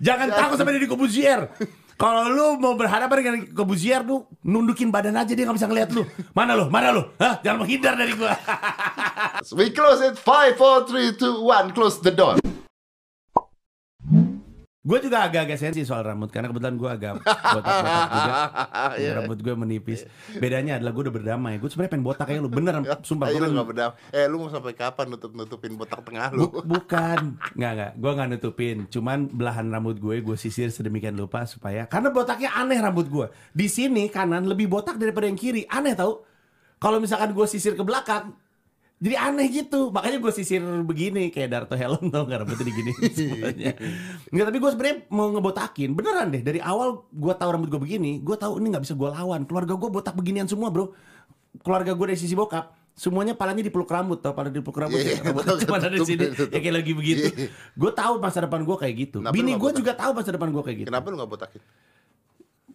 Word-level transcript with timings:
Jangan 0.00 0.28
takut 0.28 0.56
sama 0.60 0.70
Deddy 0.72 0.84
Kobuzier. 0.84 1.48
Kalau 1.96 2.26
lu 2.28 2.58
mau 2.58 2.74
berhadapan 2.74 3.16
dengan 3.22 3.36
Kobuzier 3.54 4.02
tuh 4.02 4.26
nundukin 4.42 4.90
badan 4.90 5.14
aja 5.16 5.32
dia 5.32 5.46
nggak 5.46 5.56
bisa 5.56 5.68
ngeliat 5.70 5.90
lu. 5.94 6.02
Mana 6.34 6.58
lu? 6.58 6.66
Mana 6.68 6.90
lu? 6.90 7.02
Hah? 7.16 7.38
Jangan 7.40 7.64
menghindar 7.64 7.94
dari 7.94 8.12
gua. 8.18 8.34
We 9.56 9.70
close 9.70 10.02
it. 10.02 10.18
Five, 10.18 10.58
four, 10.58 10.84
three, 10.84 11.14
two, 11.14 11.46
one. 11.46 11.70
Close 11.72 12.02
the 12.02 12.10
door. 12.10 12.42
Gue 14.82 14.98
juga 14.98 15.22
agak-agak 15.22 15.62
sensi 15.62 15.86
soal 15.86 16.02
rambut 16.02 16.26
karena 16.26 16.50
kebetulan 16.50 16.74
gue 16.74 16.90
agak 16.90 17.12
botak-botak 17.22 18.10
juga. 18.10 18.34
Iya. 18.98 19.10
Rambut 19.22 19.38
gue 19.38 19.54
menipis. 19.54 20.00
Bedanya 20.36 20.76
adalah 20.82 20.90
gue 20.90 21.02
udah 21.06 21.14
berdamai. 21.14 21.54
Gue 21.62 21.70
sebenarnya 21.70 21.92
pengen 21.94 22.06
botak 22.06 22.26
kayak 22.26 22.42
lu. 22.42 22.50
Bener, 22.50 22.74
sumpah. 23.06 23.30
Ayo 23.30 23.38
Gue 23.38 23.40
lu 23.40 23.46
kan 23.46 23.58
gak 23.62 23.68
berdam. 23.70 23.90
Eh 24.10 24.24
lu 24.26 24.36
mau 24.42 24.50
sampai 24.50 24.74
kapan 24.74 25.06
nutup 25.06 25.32
nutupin 25.32 25.72
botak 25.78 26.02
tengah 26.02 26.34
lu? 26.34 26.50
Bu- 26.50 26.66
bukan, 26.66 27.38
nggak 27.54 27.72
nggak, 27.78 27.92
gue 27.94 28.10
nggak 28.10 28.28
nutupin. 28.34 28.76
Cuman 28.90 29.30
belahan 29.30 29.70
rambut 29.70 30.02
gue 30.02 30.18
gue 30.18 30.36
sisir 30.36 30.74
sedemikian 30.74 31.14
lupa 31.14 31.46
supaya 31.46 31.86
karena 31.86 32.10
botaknya 32.10 32.50
aneh 32.50 32.82
rambut 32.82 33.06
gue. 33.06 33.26
Di 33.54 33.70
sini 33.70 34.10
kanan 34.10 34.50
lebih 34.50 34.66
botak 34.66 34.98
daripada 34.98 35.30
yang 35.30 35.38
kiri, 35.38 35.62
aneh 35.70 35.94
tau. 35.94 36.26
Kalau 36.82 36.98
misalkan 36.98 37.30
gue 37.30 37.46
sisir 37.46 37.78
ke 37.78 37.84
belakang, 37.86 38.34
jadi 39.02 39.16
aneh 39.18 39.50
gitu. 39.50 39.90
Makanya 39.90 40.22
gue 40.22 40.30
sisir 40.30 40.62
begini 40.86 41.34
kayak 41.34 41.48
Darto 41.50 41.74
Helm 41.74 42.06
tau 42.06 42.22
nggak 42.22 42.46
rambutnya 42.46 42.66
digini 42.70 42.94
semuanya. 43.18 43.74
Nggak, 44.30 44.44
tapi 44.46 44.58
gue 44.62 44.70
sebenarnya 44.70 44.96
mau 45.10 45.26
ngebotakin. 45.34 45.90
Beneran 45.90 46.30
deh. 46.30 46.42
Dari 46.46 46.62
awal 46.62 47.02
gue 47.10 47.34
tahu 47.34 47.50
rambut 47.50 47.66
gue 47.66 47.82
begini, 47.82 48.22
gue 48.22 48.36
tahu 48.38 48.62
ini 48.62 48.70
nggak 48.70 48.86
bisa 48.86 48.94
gue 48.94 49.10
lawan. 49.10 49.42
Keluarga 49.42 49.74
gue 49.74 49.90
botak 49.90 50.14
beginian 50.14 50.46
semua 50.46 50.70
bro. 50.70 50.94
Keluarga 51.66 51.98
gue 51.98 52.06
dari 52.14 52.20
sisi 52.22 52.38
bokap. 52.38 52.78
Semuanya 52.92 53.32
palanya 53.34 53.64
dipeluk 53.64 53.88
rambut 53.88 54.20
tau, 54.20 54.36
pala 54.36 54.52
dipeluk 54.52 54.76
rambut 54.76 55.00
Iya, 55.00 55.16
ya, 55.18 55.24
rambutnya 55.24 55.48
tahu, 55.48 55.58
cuma 55.64 55.80
ada 55.80 55.88
di 55.88 56.04
sini, 56.04 56.28
ya 56.28 56.60
kayak 56.60 56.74
lagi 56.76 56.92
begitu. 56.92 57.24
Iya. 57.32 57.48
Gue 57.72 57.90
tahu 57.96 58.12
masa 58.20 58.44
depan 58.44 58.60
gue 58.68 58.76
kayak 58.76 58.94
gitu. 59.00 59.18
Kenapa 59.24 59.32
Bini 59.32 59.56
nggak 59.56 59.62
gue 59.64 59.70
juga 59.80 59.92
tahu 59.96 60.10
masa 60.12 60.30
depan 60.36 60.48
gue 60.52 60.62
kayak 60.62 60.78
gitu. 60.84 60.88
Kenapa 60.92 61.06
lu 61.08 61.16
gak 61.16 61.30
botakin? 61.32 61.60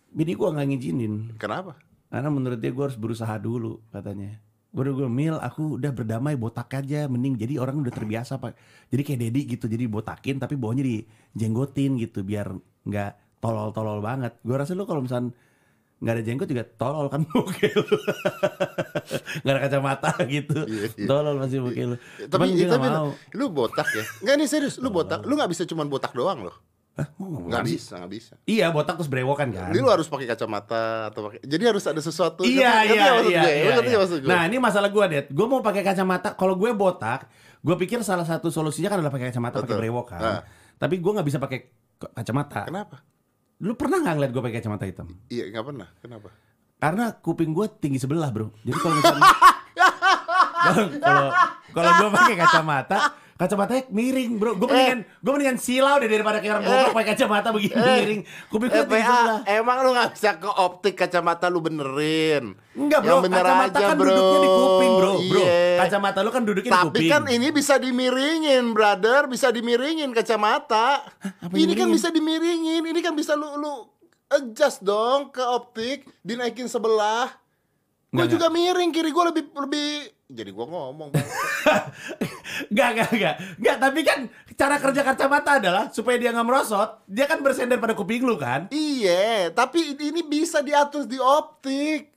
Bini 0.10 0.34
gue 0.34 0.48
nggak 0.50 0.68
ngizinin, 0.74 1.14
Kenapa? 1.38 1.78
karena 2.10 2.30
menurut 2.34 2.58
dia 2.58 2.74
gue 2.74 2.82
harus 2.84 2.98
berusaha 2.98 3.30
dulu 3.38 3.78
katanya. 3.94 4.42
Gue 4.68 4.84
udah 4.84 4.94
gue 4.94 5.10
mil, 5.10 5.36
aku 5.40 5.80
udah 5.80 5.90
berdamai 5.90 6.36
botak 6.36 6.70
aja, 6.76 7.08
mending 7.08 7.40
jadi 7.40 7.58
orang 7.58 7.80
udah 7.82 7.90
terbiasa 7.90 8.38
pak. 8.38 8.54
Jadi 8.92 9.02
kayak 9.02 9.20
Dedi 9.26 9.42
gitu, 9.58 9.66
jadi 9.66 9.88
botakin 9.88 10.38
tapi 10.38 10.54
bawahnya 10.54 10.84
dijenggotin 10.84 11.96
gitu 11.98 12.22
biar 12.22 12.52
nggak 12.84 13.12
tolol-tolol 13.40 14.04
banget. 14.04 14.36
Gue 14.44 14.56
rasa 14.56 14.76
lu 14.76 14.84
kalau 14.84 15.02
misalnya 15.02 15.32
nggak 15.98 16.14
ada 16.14 16.24
jenggot 16.24 16.46
juga 16.46 16.64
tolol 16.78 17.10
kan 17.10 17.26
lu. 17.34 17.42
nggak 19.42 19.54
ada 19.54 19.62
kacamata 19.66 20.12
gitu, 20.36 20.58
Iya, 20.68 20.86
iya. 20.94 21.08
tolol 21.10 21.36
masih 21.42 21.60
muka 21.64 21.84
lu. 21.84 21.96
Tapi, 22.30 22.46
nggak 22.54 22.70
tapi 22.70 22.88
mau. 22.92 23.10
lu 23.34 23.46
botak 23.50 23.88
ya? 23.90 24.04
Enggak 24.22 24.36
nih 24.38 24.48
serius, 24.50 24.76
lu 24.78 24.90
botak. 24.94 25.26
Lu 25.26 25.34
gak 25.34 25.50
bisa 25.50 25.66
cuman 25.66 25.88
botak 25.90 26.14
doang 26.14 26.46
loh. 26.46 26.56
Hah, 26.98 27.08
mau 27.22 27.30
ngomong 27.30 27.54
Gak 27.54 27.62
apa 27.62 27.70
sih? 27.70 27.78
bisa, 27.78 27.94
gak 28.02 28.12
bisa. 28.12 28.34
Iya 28.50 28.74
botak 28.74 28.98
terus 28.98 29.06
brewokan 29.06 29.54
kan. 29.54 29.70
Jadi 29.70 29.86
lu 29.86 29.90
harus 29.94 30.10
pakai 30.10 30.26
kacamata 30.26 31.14
atau 31.14 31.30
pakai. 31.30 31.46
Jadi 31.46 31.64
harus 31.70 31.84
ada 31.86 32.02
sesuatu. 32.02 32.42
Iya 32.42 32.90
iya 32.90 33.04
nggak 33.06 33.30
iya. 33.30 33.42
iya, 33.46 33.74
iya. 33.78 33.98
nggak? 34.02 34.26
Nah 34.26 34.42
ini 34.50 34.58
masalah 34.58 34.90
gue 34.90 35.06
det. 35.06 35.30
Gue 35.30 35.46
mau 35.46 35.62
pakai 35.62 35.86
kacamata. 35.86 36.34
Kalau 36.34 36.58
gue 36.58 36.74
botak, 36.74 37.30
gue 37.62 37.76
pikir 37.78 38.02
salah 38.02 38.26
satu 38.26 38.50
solusinya 38.50 38.90
kan 38.90 38.98
adalah 38.98 39.14
pakai 39.14 39.30
kacamata, 39.30 39.62
pakai 39.62 39.78
Betul. 39.78 39.82
brewok 39.86 40.06
kan. 40.10 40.22
Nah. 40.26 40.42
Tapi 40.82 40.96
gue 40.98 41.12
nggak 41.14 41.28
bisa 41.30 41.38
pakai 41.38 41.60
kacamata. 42.18 42.66
Kenapa? 42.66 42.98
Lu 43.62 43.78
pernah 43.78 44.02
nggak 44.02 44.14
ngeliat 44.18 44.32
gue 44.34 44.42
pakai 44.42 44.58
kacamata 44.58 44.84
hitam? 44.90 45.08
Iya, 45.30 45.54
nggak 45.54 45.66
pernah. 45.70 45.88
Kenapa? 46.02 46.30
Karena 46.82 47.06
kuping 47.14 47.54
gue 47.54 47.66
tinggi 47.78 48.02
sebelah 48.02 48.34
bro. 48.34 48.50
Jadi 48.66 48.78
kalau 48.82 48.96
misalnya 49.06 49.34
kalau 51.74 51.92
gue 51.94 52.10
pakai 52.10 52.36
kacamata, 52.42 52.98
kacamatanya 53.38 53.86
miring 53.88 54.32
bro. 54.36 54.54
Gue 54.54 54.66
mendingan 54.66 55.00
gue 55.06 55.32
mendingan 55.32 55.58
silau 55.58 55.96
deh 55.98 56.06
daripada 56.06 56.38
kayak 56.38 56.54
orang 56.54 56.66
goblok 56.66 56.94
pakai 56.94 57.10
kacamata 57.14 57.48
begini 57.54 57.76
miring. 57.78 58.22
Kuping 58.50 58.70
gue 58.70 58.82
sebelah. 58.82 59.40
PA, 59.40 59.54
emang 59.54 59.78
lu 59.82 59.90
gak 59.94 60.10
bisa 60.12 60.32
ke 60.36 60.50
optik 60.50 60.96
kacamata 60.96 61.46
lu 61.48 61.62
benerin? 61.62 62.58
Enggak 62.74 63.00
bro, 63.00 63.10
Yang 63.10 63.24
bener 63.26 63.42
kacamata 63.42 63.78
aja, 63.78 63.86
kan 63.86 63.96
bro. 63.96 64.06
duduknya 64.08 64.38
di 64.38 64.50
kuping 64.52 64.94
bro, 64.94 65.12
bro. 65.24 65.42
Iya. 65.46 65.78
Kacamata 65.78 66.20
lu 66.20 66.30
kan 66.30 66.44
duduknya 66.44 66.70
di 66.70 66.76
Tapi 66.76 66.90
kuping. 66.90 67.10
kan 67.10 67.24
ini 67.28 67.48
bisa 67.50 67.74
dimiringin, 67.78 68.64
brother. 68.72 69.22
Bisa 69.26 69.48
dimiringin 69.50 70.10
kacamata. 70.12 71.06
Apa 71.40 71.54
ini 71.54 71.74
kan 71.74 71.86
dimiringin? 71.86 71.94
bisa 71.94 72.08
dimiringin. 72.10 72.82
Ini 72.84 73.00
kan 73.00 73.14
bisa 73.14 73.34
lu 73.34 73.54
lu 73.56 73.74
adjust 74.28 74.82
dong 74.82 75.30
ke 75.30 75.40
optik, 75.40 76.04
dinaikin 76.20 76.66
sebelah. 76.66 77.32
Gue 78.08 78.24
Nggak, 78.24 78.30
juga 78.30 78.48
miring, 78.48 78.90
kiri 78.90 79.12
gue 79.12 79.24
lebih 79.26 79.44
lebih. 79.54 79.90
Jadi 80.28 80.52
gue 80.52 80.66
ngomong. 80.66 81.10
Bang. 81.10 81.24
Gak, 82.68 82.90
gak, 82.94 83.12
gak. 83.14 83.36
Gak, 83.58 83.78
tapi 83.78 84.00
kan 84.02 84.28
cara 84.54 84.76
kerja 84.76 85.02
kacamata 85.02 85.52
adalah 85.56 85.88
supaya 85.88 86.18
dia 86.18 86.34
nggak 86.34 86.44
merosot, 86.44 87.06
dia 87.06 87.24
kan 87.24 87.40
bersender 87.40 87.78
pada 87.78 87.94
kuping 87.94 88.26
lu 88.26 88.36
kan. 88.36 88.68
iya, 88.70 89.48
tapi 89.50 89.94
ini 89.94 90.20
bisa 90.22 90.60
diatur 90.60 91.06
di 91.06 91.16
optik. 91.16 92.12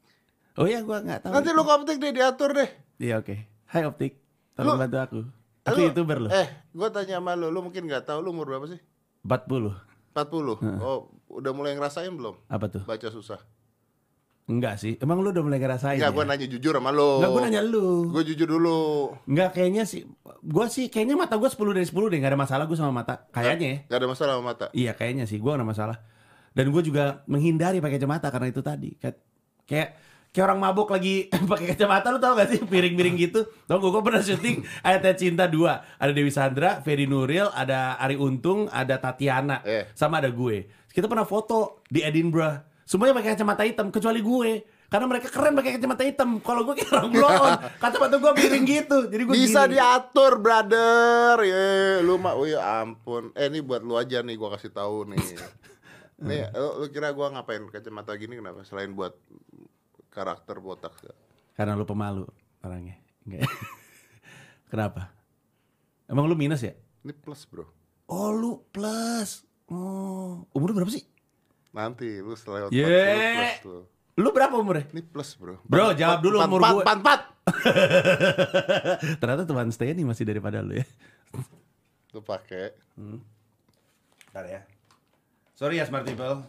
Oh 0.57 0.65
iya, 0.65 0.81
gua 0.81 0.99
nggak 0.99 1.23
tahu. 1.23 1.33
Nanti 1.33 1.51
lu 1.51 1.61
ke 1.61 1.73
optik 1.73 1.97
deh 1.97 2.11
diatur 2.11 2.51
deh. 2.53 2.69
Iya 2.97 3.21
oke. 3.21 3.37
Hai 3.67 3.85
Optik, 3.85 4.19
tolong 4.55 4.75
Lu- 4.75 4.81
bantu 4.81 4.97
aku. 4.99 5.21
Aku 5.63 5.79
Lu- 5.79 5.87
youtuber 5.87 6.19
loh. 6.19 6.31
Eh, 6.33 6.49
gue 6.73 6.89
tanya 6.89 7.21
sama 7.21 7.37
lu, 7.37 7.47
lu 7.49 7.61
mungkin 7.61 7.85
nggak 7.85 8.03
tahu 8.03 8.19
lu 8.19 8.33
umur 8.33 8.49
berapa 8.49 8.67
sih? 8.67 8.81
40. 9.23 9.71
40. 10.11 10.59
Oh, 10.81 11.07
udah 11.31 11.53
mulai 11.53 11.77
ngerasain 11.77 12.11
belum? 12.11 12.35
Apa 12.49 12.67
tuh? 12.67 12.83
Baca 12.83 13.07
susah. 13.07 13.39
Enggak 14.51 14.83
sih. 14.83 14.99
Emang 14.99 15.23
lu 15.23 15.31
udah 15.31 15.47
mulai 15.47 15.63
ngerasain 15.63 16.03
Enggak, 16.03 16.11
ya? 16.11 16.17
gue 16.19 16.25
nanya 16.27 16.47
jujur 16.51 16.75
sama 16.75 16.91
lu. 16.91 17.23
Enggak, 17.23 17.31
gua 17.31 17.41
nanya 17.47 17.63
lu. 17.63 17.87
Gue 18.11 18.23
jujur 18.27 18.49
dulu. 18.51 18.81
Enggak, 19.31 19.55
kayaknya 19.55 19.87
sih. 19.87 20.03
Gua 20.43 20.67
sih 20.67 20.91
kayaknya 20.91 21.15
mata 21.15 21.39
gua 21.39 21.47
10 21.47 21.63
dari 21.71 21.87
10 21.87 21.95
deh. 22.11 22.19
Gak 22.19 22.35
ada 22.35 22.41
masalah 22.41 22.65
gua 22.67 22.75
sama 22.75 22.91
mata. 22.91 23.31
Kayaknya 23.31 23.69
ya. 23.71 23.79
Gak 23.87 23.99
ada 24.03 24.09
masalah 24.11 24.33
sama 24.35 24.45
mata. 24.51 24.67
Iya 24.75 24.93
kayaknya 24.99 25.25
sih, 25.31 25.39
gua 25.39 25.55
gak 25.55 25.63
ada 25.63 25.69
masalah. 25.71 25.97
Dan 26.51 26.75
gue 26.75 26.83
juga 26.83 27.23
menghindari 27.31 27.79
pakai 27.79 27.95
kacamata 27.95 28.27
karena 28.27 28.51
itu 28.51 28.59
tadi. 28.59 28.91
Kayak 28.99 29.23
kayak, 29.71 29.89
kayak 30.35 30.45
orang 30.51 30.59
mabuk 30.59 30.91
lagi 30.91 31.31
pakai 31.51 31.79
kacamata 31.79 32.11
lu 32.11 32.19
tau 32.19 32.35
gak 32.35 32.51
sih 32.51 32.59
piring-piring 32.59 33.17
gitu. 33.23 33.47
Tau 33.71 33.79
gue, 33.79 33.87
gue 33.87 34.03
pernah 34.03 34.19
syuting 34.19 34.67
Ayat 34.87 35.15
Cinta 35.15 35.47
2. 35.47 36.03
Ada 36.03 36.11
Dewi 36.11 36.35
Sandra, 36.35 36.83
Ferry 36.83 37.07
Nuril, 37.07 37.47
ada 37.55 37.95
Ari 38.03 38.19
Untung, 38.19 38.67
ada 38.67 38.99
Tatiana, 38.99 39.63
Eh. 39.63 39.87
sama 39.95 40.19
ada 40.19 40.27
gue. 40.27 40.67
Kita 40.91 41.07
pernah 41.07 41.23
foto 41.23 41.87
di 41.87 42.03
Edinburgh. 42.03 42.67
Semuanya 42.91 43.15
pakai 43.15 43.39
kacamata 43.39 43.63
hitam 43.63 43.95
kecuali 43.95 44.19
gue. 44.19 44.67
Karena 44.91 45.07
mereka 45.07 45.31
keren 45.31 45.55
pakai 45.55 45.79
kacamata 45.79 46.03
hitam. 46.03 46.43
Kalau 46.43 46.67
gue 46.67 46.75
kayak 46.75 46.91
orang 46.91 47.11
blow 47.15 47.31
on. 47.31 47.55
Kacamata 47.79 48.19
gue 48.19 48.33
miring 48.35 48.67
gitu. 48.67 48.99
Jadi 49.07 49.23
gue 49.31 49.35
Bisa 49.39 49.71
gini. 49.71 49.79
diatur, 49.79 50.43
brother. 50.43 51.39
Ya, 51.47 52.03
lu 52.03 52.19
mah, 52.19 52.35
oh 52.35 52.51
ya 52.51 52.83
ampun. 52.83 53.31
Eh, 53.39 53.47
ini 53.47 53.63
buat 53.63 53.87
lu 53.87 53.95
aja 53.95 54.27
nih, 54.27 54.35
gua 54.35 54.59
kasih 54.59 54.75
tahu 54.75 55.07
nih. 55.15 55.23
nih, 56.27 56.51
lu, 56.51 56.83
lu 56.83 56.87
kira 56.91 57.15
gua 57.15 57.31
ngapain 57.31 57.63
kacamata 57.71 58.11
gini 58.19 58.43
kenapa? 58.43 58.67
Selain 58.67 58.91
buat 58.91 59.15
karakter 60.11 60.59
botak. 60.59 60.91
Karena 61.55 61.79
lu 61.79 61.87
pemalu 61.87 62.27
orangnya. 62.67 62.99
Enggak. 63.23 63.47
Kenapa? 64.75 65.15
Emang 66.11 66.27
lu 66.27 66.35
minus 66.35 66.63
ya? 66.67 66.75
Ini 67.07 67.15
plus, 67.15 67.47
bro. 67.47 67.71
Oh 68.11 68.35
lu 68.35 68.67
plus. 68.75 69.47
Oh, 69.71 70.43
umur 70.51 70.75
berapa 70.75 70.91
sih? 70.91 71.07
Nanti 71.71 72.19
lu 72.19 72.35
selewat 72.35 72.71
Ye. 72.75 72.83
40 72.83 73.37
plus 73.37 73.55
tuh. 73.63 73.83
Lu 74.19 74.29
berapa 74.35 74.55
umurnya? 74.59 74.85
Ini 74.91 75.03
plus, 75.07 75.39
bro. 75.39 75.57
Bro, 75.65 75.95
jawab 75.95 76.21
dulu 76.21 76.37
umur 76.43 76.61
gue. 76.61 76.83
Empat, 76.83 76.97
empat. 77.01 77.21
Ternyata 79.23 79.43
teman 79.49 79.71
stay 79.73 79.95
nih 79.95 80.05
masih 80.05 80.27
daripada 80.27 80.61
lu 80.61 80.77
ya. 80.77 80.87
Lu 82.13 82.21
pakai. 82.21 82.75
Bentar 82.99 84.45
ya. 84.45 84.61
Sorry 85.55 85.79
ya 85.79 85.87
smart 85.87 86.05
people. 86.05 86.43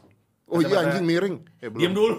Oh 0.51 0.59
iya 0.59 0.67
Kacamata- 0.67 0.83
anjing 0.99 1.05
miring. 1.07 1.35
Eh, 1.63 1.69
belum. 1.71 1.79
Diam 1.79 1.93
dulu. 1.95 2.17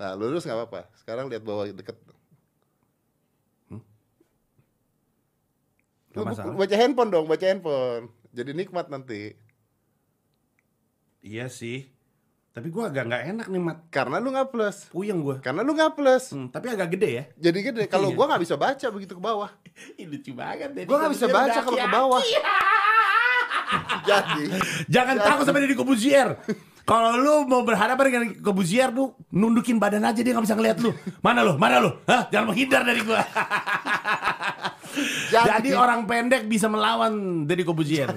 Nah, 0.00 0.16
lurus 0.16 0.46
nggak 0.46 0.56
apa-apa. 0.56 0.80
Sekarang 0.96 1.28
lihat 1.28 1.44
bawah 1.44 1.68
deket. 1.68 1.96
Gak 6.10 6.26
Lu 6.42 6.58
baca 6.58 6.74
handphone 6.74 7.10
dong, 7.14 7.26
baca 7.30 7.44
handphone. 7.46 8.10
Jadi 8.34 8.50
nikmat 8.54 8.90
nanti. 8.90 9.34
Iya 11.20 11.46
sih. 11.46 11.88
Tapi 12.50 12.66
gua 12.66 12.90
agak 12.90 13.06
nggak 13.06 13.22
enak 13.30 13.46
nih 13.46 13.62
mat. 13.62 13.78
Karena 13.88 14.18
lu 14.18 14.34
nggak 14.34 14.50
plus. 14.50 14.90
Puyeng 14.90 15.22
gua. 15.22 15.38
Karena 15.38 15.62
lu 15.62 15.70
nggak 15.70 15.94
plus. 15.94 16.34
Hmm, 16.34 16.50
tapi 16.50 16.66
agak 16.66 16.90
gede 16.92 17.10
ya. 17.14 17.24
Jadi 17.38 17.58
gede. 17.62 17.82
Kalau 17.86 18.10
Iya. 18.10 18.16
gua 18.18 18.24
nggak 18.26 18.42
bisa 18.42 18.54
baca 18.58 18.86
begitu 18.90 19.12
ke 19.14 19.22
bawah. 19.22 19.50
Ih, 20.00 20.06
lucu 20.10 20.34
banget. 20.34 20.74
Gua 20.82 20.98
nggak 20.98 21.12
bisa 21.14 21.26
baca 21.26 21.58
kalau 21.62 21.78
ke 21.78 21.88
bawah. 21.88 22.22
Jadi. 24.08 24.44
Jangan 24.90 25.14
takut 25.16 25.44
sama 25.46 25.62
Deddy 25.62 25.78
Kobuzier. 25.78 26.34
Kalau 26.82 27.14
lu 27.14 27.46
mau 27.46 27.62
berhadapan 27.62 28.04
dengan 28.10 28.24
Kobuzier 28.42 28.90
tuh 28.90 29.14
nundukin 29.30 29.78
badan 29.78 30.02
aja 30.02 30.18
dia 30.18 30.34
nggak 30.34 30.42
bisa 30.42 30.58
ngeliat 30.58 30.82
lu. 30.82 30.90
Mana 31.22 31.46
lu? 31.46 31.54
Mana 31.54 31.78
lu? 31.78 31.94
Hah? 32.02 32.26
Jangan 32.34 32.50
menghindar 32.50 32.82
dari 32.82 33.06
gua. 33.06 33.22
Jadi, 35.30 35.70
Jadi- 35.70 35.70
orang 35.70 36.02
pendek 36.02 36.50
bisa 36.50 36.66
melawan 36.66 37.46
Deddy 37.46 37.62
Kobuzier. 37.62 38.10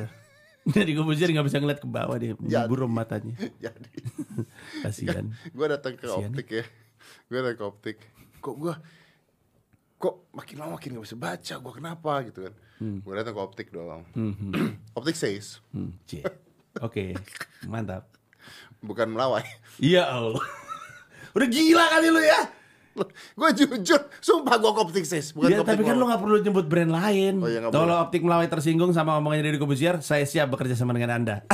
Deddy 0.71 0.94
Kobuzier 0.94 1.27
nggak 1.27 1.44
bisa 1.44 1.57
ngeliat 1.57 1.80
ke 1.80 1.88
bawah 1.88 2.15
dia, 2.15 2.33
Jadi. 2.38 2.68
buram 2.68 2.88
matanya. 2.88 3.36
Jadi. 3.65 3.92
Kasihan. 4.83 5.31
Gue 5.50 5.68
datang 5.68 5.94
ke 5.94 6.06
Kasian. 6.06 6.31
optik 6.31 6.48
ya. 6.50 6.63
Gue 7.27 7.38
datang 7.38 7.56
ke 7.56 7.63
optik. 7.65 7.98
Kok 8.39 8.56
gue 8.57 8.74
kok 9.98 10.27
makin 10.31 10.56
lama 10.57 10.75
makin 10.75 10.94
gak 10.94 11.06
bisa 11.06 11.15
baca 11.15 11.54
gue 11.56 11.74
kenapa 11.74 12.27
gitu 12.27 12.44
kan 12.44 12.54
gue 12.75 13.13
datang 13.15 13.31
ke 13.31 13.42
optik 13.42 13.68
dong 13.71 14.04
optik 15.00 15.15
says 15.15 15.63
Hmm. 15.71 15.95
Oke, 16.81 17.15
mantap. 17.63 18.12
bukan 18.80 19.07
melawai 19.07 19.48
Iya 19.80 20.04
Allah. 20.04 20.44
Udah 21.31 21.48
gila 21.48 21.86
kali 21.88 22.07
lu 22.10 22.19
ya. 22.19 22.42
gue 23.40 23.50
jujur 23.56 24.01
sumpah 24.18 24.56
gue 24.57 24.72
optik 24.72 25.04
says 25.04 25.34
bukan 25.34 25.50
Ya, 25.50 25.57
optik 25.60 25.74
tapi 25.74 25.84
kan 25.84 25.98
Melawai. 25.98 26.13
gak 26.13 26.22
perlu 26.22 26.38
nyebut 26.40 26.66
brand 26.69 26.92
lain. 26.92 27.34
Oh, 27.42 27.50
iya, 27.50 27.60
Kalau 27.66 27.95
optik 28.00 28.22
melawai 28.22 28.45
tersinggung 28.45 28.94
sama 28.94 29.18
omongannya 29.18 29.50
dari 29.50 29.57
Kobusier, 29.57 30.00
saya 30.00 30.24
siap 30.24 30.54
bekerja 30.54 30.78
sama 30.78 30.94
dengan 30.94 31.18
Anda. 31.18 31.36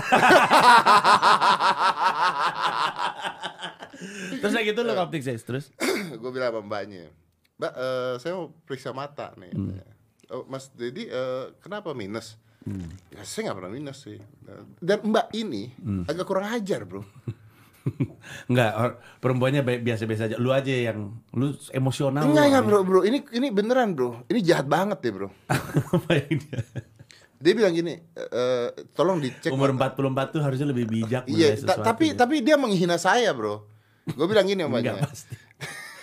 terus 4.39 4.55
kayak 4.55 4.67
gitu 4.71 4.79
lu 4.81 4.95
ke 4.95 5.01
optik 5.01 5.23
says 5.23 5.43
terus. 5.43 5.71
gue 6.21 6.31
bilang 6.31 6.55
sama 6.55 6.61
mbaknya 6.63 7.11
mbak 7.59 7.73
eh, 7.75 8.13
saya 8.23 8.39
mau 8.39 8.55
periksa 8.63 8.95
mata 8.95 9.35
nih 9.35 9.51
oh, 10.31 10.47
mas 10.47 10.71
Dedi 10.71 11.07
eh, 11.07 11.51
kenapa 11.59 11.91
minus? 11.91 12.39
Ya 13.11 13.23
saya 13.23 13.49
nggak 13.49 13.57
pernah 13.59 13.71
minus 13.73 13.97
sih. 14.05 14.19
Dan 14.79 14.99
mbak 15.09 15.31
ini 15.33 15.71
agak 16.07 16.23
kurang 16.23 16.47
ajar 16.47 16.83
bro 16.83 17.03
Enggak, 18.49 18.71
perempuannya 19.17 19.61
baik- 19.61 19.83
biasa-biasa 19.83 20.23
aja. 20.25 20.35
Lu 20.37 20.49
aja 20.49 20.69
yang 20.69 21.15
lu 21.31 21.51
emosional. 21.71 22.23
enggak 22.23 22.45
enggak 22.47 22.63
bro 22.63 22.79
bro 22.81 23.01
ini 23.01 23.23
ini 23.31 23.47
beneran 23.49 23.93
bro 23.93 24.23
ini 24.25 24.39
jahat 24.39 24.65
banget 24.65 24.99
deh 24.99 25.11
bro 25.11 25.29
Apa 25.95 26.11
dia? 26.27 26.59
bilang 27.39 27.71
gini 27.71 27.95
eh, 28.13 28.67
tolong 28.91 29.17
dicek 29.17 29.49
Umur 29.49 29.71
mata- 29.71 29.95
44 29.95 30.33
tuh 30.35 30.41
harusnya 30.41 30.67
lebih 30.67 30.85
bijak 30.85 31.23
iya 31.25 31.55
ta- 31.55 31.79
tapi 31.85 32.11
ya. 32.11 32.19
tapi 32.19 32.43
dia 32.43 32.59
menghina 32.59 32.95
saya 32.95 33.31
bro 33.31 33.63
gue 34.05 34.27
bilang 34.27 34.43
gini 34.43 34.59
sama 34.59 34.75
mbaknya 34.75 34.99
pasti. 35.01 35.35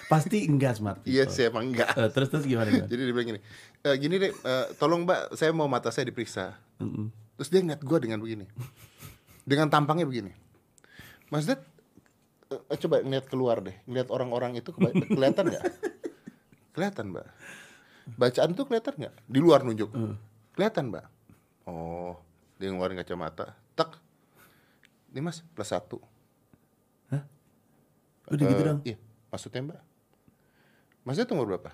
pasti 0.07 0.39
enggak 0.47 0.73
smart. 0.75 0.99
iya 1.03 1.27
sih 1.27 1.45
emang 1.45 1.69
enggak 1.69 1.93
Eh, 1.93 2.09
terus 2.09 2.31
terus 2.31 2.47
gimana? 2.47 2.71
gimana? 2.71 2.87
Jadi 2.87 3.01
dia 3.03 3.13
bilang 3.13 3.29
gini, 3.29 3.41
e, 3.83 3.89
gini 3.97 4.15
deh, 4.17 4.31
eh, 4.31 4.67
tolong 4.77 5.03
mbak, 5.03 5.35
saya 5.35 5.51
mau 5.51 5.67
mata 5.67 5.91
saya 5.91 6.07
diperiksa. 6.07 6.55
Terus 7.35 7.49
dia 7.51 7.61
ngeliat 7.61 7.83
gue 7.83 7.99
dengan 7.99 8.23
begini, 8.23 8.47
dengan 9.43 9.67
tampangnya 9.67 10.07
begini. 10.07 10.31
Mas 11.27 11.43
Ded, 11.45 11.59
eh, 12.49 12.79
coba 12.79 13.03
ngeliat 13.03 13.27
keluar 13.27 13.59
deh, 13.63 13.77
ngeliat 13.87 14.09
orang-orang 14.09 14.57
itu 14.57 14.71
kelihatan 15.17 15.51
nggak? 15.51 15.65
Kelihatan 16.73 17.11
mbak. 17.11 17.27
Bacaan 18.15 18.51
tuh 18.55 18.65
kelihatan 18.69 18.95
nggak? 18.97 19.15
Di 19.27 19.39
luar 19.41 19.65
nunjuk. 19.65 19.91
Kelihatan 20.53 20.93
mbak. 20.93 21.07
Oh, 21.67 22.15
dia 22.57 22.71
ngeluarin 22.71 22.97
kacamata. 22.97 23.57
Tak. 23.75 23.99
Ini 25.11 25.21
mas 25.25 25.41
plus 25.43 25.67
satu. 25.67 25.99
Udah 28.27 28.43
gitu 28.43 28.59
Eh, 28.59 28.67
dong. 28.67 28.81
Iya, 28.83 28.97
maksudnya 29.31 29.63
mbak. 29.63 29.81
Ded 31.07 31.31
umur 31.31 31.47
berapa? 31.47 31.71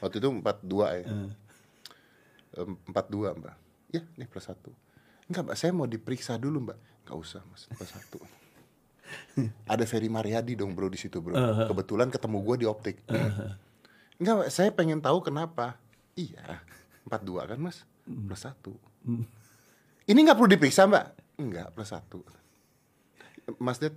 Waktu 0.00 0.16
itu 0.16 0.28
42 0.30 1.04
ya. 1.04 1.06
Em, 2.56 2.70
42 2.88 3.36
mbak. 3.36 3.54
Ya, 3.92 4.02
nih 4.16 4.24
plus 4.24 4.48
satu. 4.48 4.72
Enggak 5.28 5.42
mbak, 5.44 5.56
saya 5.60 5.76
mau 5.76 5.84
diperiksa 5.84 6.40
dulu 6.40 6.64
mbak. 6.64 6.78
Enggak 7.04 7.16
usah 7.20 7.42
mas, 7.44 7.68
plus 7.68 7.92
satu. 7.92 8.18
Ada 9.72 9.84
Ferry 9.88 10.08
Mariadi 10.10 10.58
dong 10.58 10.72
bro 10.74 10.88
di 10.90 10.98
situ 11.00 11.22
bro. 11.22 11.34
Kebetulan 11.68 12.08
ketemu 12.08 12.38
gue 12.42 12.56
di 12.62 12.66
optik. 12.66 12.96
Enggak 14.18 14.34
mbak, 14.34 14.48
saya 14.50 14.70
pengen 14.74 14.98
tahu 14.98 15.22
kenapa. 15.22 15.78
Iya, 16.18 16.58
42 17.06 17.50
kan 17.54 17.58
mas, 17.62 17.86
plus 18.02 18.42
satu. 18.42 18.74
Ini 20.08 20.18
nggak 20.18 20.36
perlu 20.36 20.50
diperiksa 20.50 20.90
mbak? 20.90 21.04
Enggak, 21.38 21.70
plus 21.70 21.90
satu. 21.94 22.26
Mas 23.62 23.78
Ded, 23.78 23.94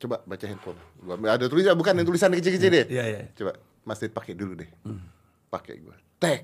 coba 0.00 0.24
baca 0.24 0.44
handphone. 0.48 0.80
Gua 1.04 1.14
ada 1.28 1.44
tulisan 1.46 1.76
bukan 1.76 1.94
yang 2.00 2.08
tulisan 2.08 2.32
kecil-kecil 2.32 2.70
deh. 2.72 2.86
Iya, 2.88 3.04
iya. 3.04 3.20
Coba 3.36 3.60
Mas 3.84 4.00
Ded 4.00 4.16
pakai 4.16 4.32
dulu 4.32 4.56
deh. 4.56 4.70
Pakai 5.52 5.76
gua. 5.84 5.94
Tek. 6.16 6.42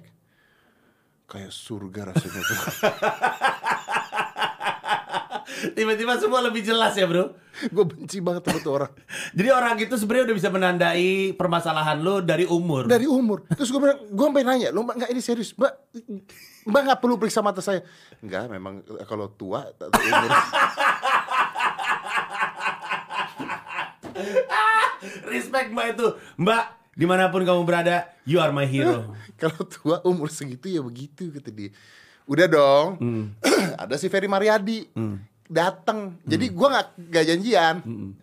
Kayak 1.25 1.51
surga 1.51 2.13
rasanya. 2.13 2.43
Tiba-tiba 5.73 6.21
semua 6.21 6.45
lebih 6.45 6.61
jelas 6.61 6.93
ya, 6.93 7.09
Bro. 7.09 7.33
gue 7.55 7.85
benci 7.87 8.19
banget 8.21 8.51
sama 8.51 8.59
tuh 8.61 8.73
orang. 8.83 8.93
Jadi 9.39 9.49
orang 9.49 9.79
itu 9.79 9.95
sebenarnya 9.97 10.25
udah 10.29 10.37
bisa 10.37 10.51
menandai 10.51 11.33
permasalahan 11.39 12.03
lu 12.03 12.21
dari 12.21 12.45
umur. 12.45 12.91
Dari 12.91 13.07
umur. 13.09 13.47
Terus 13.49 13.71
gue 13.73 13.81
bilang, 13.81 14.03
gue 14.05 14.27
sampai 14.27 14.45
nanya, 14.45 14.69
lo 14.75 14.83
mbak 14.83 15.01
nggak 15.01 15.11
ini 15.15 15.23
serius, 15.23 15.55
mbak, 15.55 15.73
mbak 16.67 16.81
nggak 16.91 17.01
perlu 17.01 17.15
periksa 17.17 17.41
mata 17.41 17.63
saya. 17.63 17.87
Enggak, 18.21 18.51
memang 18.51 18.83
eh, 18.83 19.07
kalau 19.07 19.31
tua 19.33 19.71
umur. 19.73 20.31
Respect 25.29 25.69
Mbak 25.75 25.87
itu. 25.99 26.07
Mbak, 26.41 26.65
di 26.95 27.05
mana 27.07 27.29
pun 27.29 27.43
kamu 27.43 27.63
berada, 27.67 28.07
you 28.25 28.39
are 28.39 28.55
my 28.55 28.67
hero. 28.67 29.15
kalau 29.41 29.63
tua 29.67 29.97
umur 30.07 30.31
segitu 30.31 30.71
ya 30.71 30.81
begitu 30.81 31.31
kata 31.35 31.51
dia. 31.51 31.71
Udah 32.25 32.47
dong. 32.49 32.89
Ada 33.83 34.01
si 34.01 34.09
Ferry 34.09 34.31
Mariadi. 34.31 34.89
Datang. 35.55 36.19
Jadi 36.27 36.51
gua 36.51 36.69
nggak 36.75 36.89
nggak 37.15 37.25
janjian. 37.31 37.75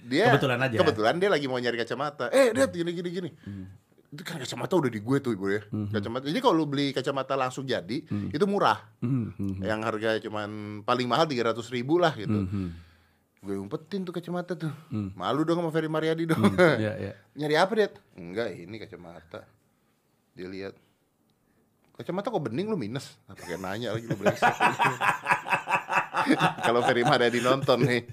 Dia 0.03 0.35
Kebetulan 0.35 0.59
aja. 0.59 0.75
Kebetulan 0.83 1.13
dia 1.15 1.29
lagi 1.31 1.47
mau 1.47 1.55
nyari 1.55 1.79
kacamata. 1.79 2.27
Eh, 2.35 2.51
dia 2.51 2.67
gini 2.67 2.91
gini 2.91 3.09
gini. 3.09 3.29
Itu 4.11 4.27
kan 4.27 4.43
kacamata 4.43 4.75
udah 4.75 4.91
di 4.91 4.99
gue 4.99 5.17
tuh 5.23 5.31
ibu 5.31 5.47
ya. 5.47 5.63
Kacamata. 5.95 6.27
Jadi 6.27 6.39
kalau 6.43 6.59
lu 6.59 6.67
beli 6.67 6.91
kacamata 6.91 7.39
langsung 7.39 7.63
jadi, 7.63 8.03
itu 8.11 8.43
murah. 8.43 8.83
Yang 9.63 9.79
harga 9.87 10.09
cuman 10.27 10.49
paling 10.83 11.07
mahal 11.07 11.23
300 11.23 11.55
ribu 11.71 11.95
lah 11.95 12.11
gitu. 12.19 12.43
Gue 13.41 13.55
umpetin 13.57 14.03
tuh 14.03 14.11
kacamata 14.11 14.53
tuh. 14.53 14.73
Malu 14.91 15.47
dong 15.47 15.63
sama 15.63 15.71
Ferry 15.71 15.87
Mariadi 15.87 16.27
dong. 16.27 16.43
Iya, 16.59 16.93
iya. 16.99 17.13
Nyari 17.39 17.55
apa, 17.55 17.71
Det? 17.73 17.95
Enggak, 18.19 18.51
ini 18.51 18.75
kacamata. 18.75 19.47
Dia 20.35 20.51
lihat. 20.51 20.75
Kacamata 21.95 22.29
kok 22.29 22.43
bening 22.43 22.67
lu 22.67 22.75
minus? 22.75 23.15
Nah, 23.25 23.33
pakai 23.33 23.57
nanya 23.57 23.95
lagi 23.95 24.05
lu 24.11 24.17
brengsek. 24.19 24.43
Kalau 26.65 26.81
Ferry 26.85 27.03
Mariadi 27.03 27.39
nonton 27.41 27.79
nih. 27.85 28.03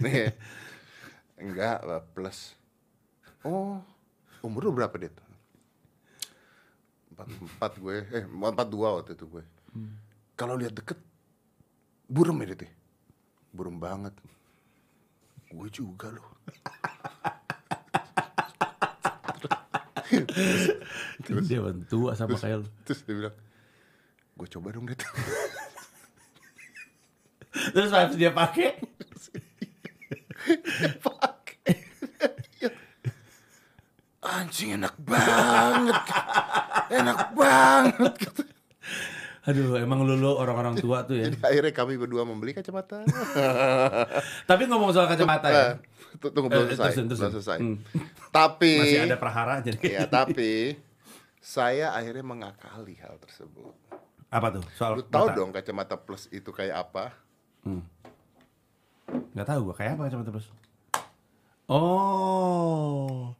Nih. 0.00 0.32
Enggak, 1.38 1.84
plus. 2.16 2.54
Oh, 3.44 3.80
umur 4.40 4.70
lu 4.70 4.72
berapa, 4.72 4.94
Det? 4.96 5.12
Empat, 7.12 7.26
empat 7.30 7.72
gue, 7.78 7.96
eh 8.10 8.24
empat 8.26 8.68
dua 8.68 8.98
waktu 8.98 9.14
itu 9.14 9.28
gue. 9.28 9.44
Kalau 10.34 10.58
lihat 10.58 10.74
deket, 10.74 10.98
burem 12.08 12.42
ya, 12.42 12.56
Det? 12.56 12.66
ya? 12.66 12.72
Burem 13.54 13.76
banget. 13.78 14.14
Gue 15.52 15.68
juga 15.70 16.10
loh. 16.10 16.34
Dia 21.24 21.60
tua 21.86 22.14
sama 22.18 22.38
kayak 22.38 22.64
lu. 22.64 22.68
Terus 22.86 23.00
dia 23.06 23.14
bilang, 23.14 23.36
gue 24.34 24.48
coba 24.50 24.68
dong 24.74 24.86
Det. 24.90 25.04
Terus 27.70 27.88
pas 27.88 28.10
dia 28.10 28.30
pakai, 28.30 28.76
Pakai. 31.00 31.74
Anjing 34.20 34.74
enak 34.74 34.94
banget. 34.98 36.00
Enak 36.90 37.18
banget. 37.32 38.14
aduh 39.44 39.76
emang 39.76 40.00
lu, 40.00 40.16
lu 40.16 40.32
orang-orang 40.32 40.72
tua 40.74 41.04
tuh 41.04 41.14
ya. 41.14 41.28
Jadi 41.28 41.36
akhirnya 41.44 41.72
kami 41.72 41.94
berdua 41.94 42.24
membeli 42.24 42.52
kacamata. 42.52 43.04
Tapi 44.48 44.62
ngomong 44.64 44.88
soal 44.90 45.04
kacamata 45.04 45.48
ya. 45.48 45.56
Eh, 45.56 45.72
tu- 46.18 46.32
Tunggu 46.32 46.48
belum 46.48 46.64
Eh, 46.64 46.72
selesai. 46.72 46.84
terusin, 46.90 47.04
terusin. 47.06 47.20
Belum 47.20 47.34
selesai. 47.34 47.58
Hmm. 47.60 47.76
Tapi 48.30 48.72
Masih 48.74 49.04
ada 49.04 49.16
prahara 49.16 49.54
jadi. 49.60 49.80
ya 49.84 50.08
tapi 50.24 50.80
saya 51.36 51.92
akhirnya 51.92 52.24
mengakali 52.24 52.96
hal 52.96 53.16
tersebut. 53.18 53.76
Apa 54.28 54.48
tuh? 54.50 54.64
Soal 54.72 54.96
Lu 54.96 55.04
tahu 55.04 55.28
dong 55.30 55.52
kacamata 55.52 55.94
plus 55.94 56.28
itu 56.30 56.48
kayak 56.48 56.80
apa? 56.82 57.12
Nggak 59.34 59.46
tahu 59.48 59.60
gua 59.70 59.74
kayak 59.74 59.98
apa 59.98 60.02
kacamata 60.06 60.30
plus. 60.30 60.48
Oh. 61.66 63.34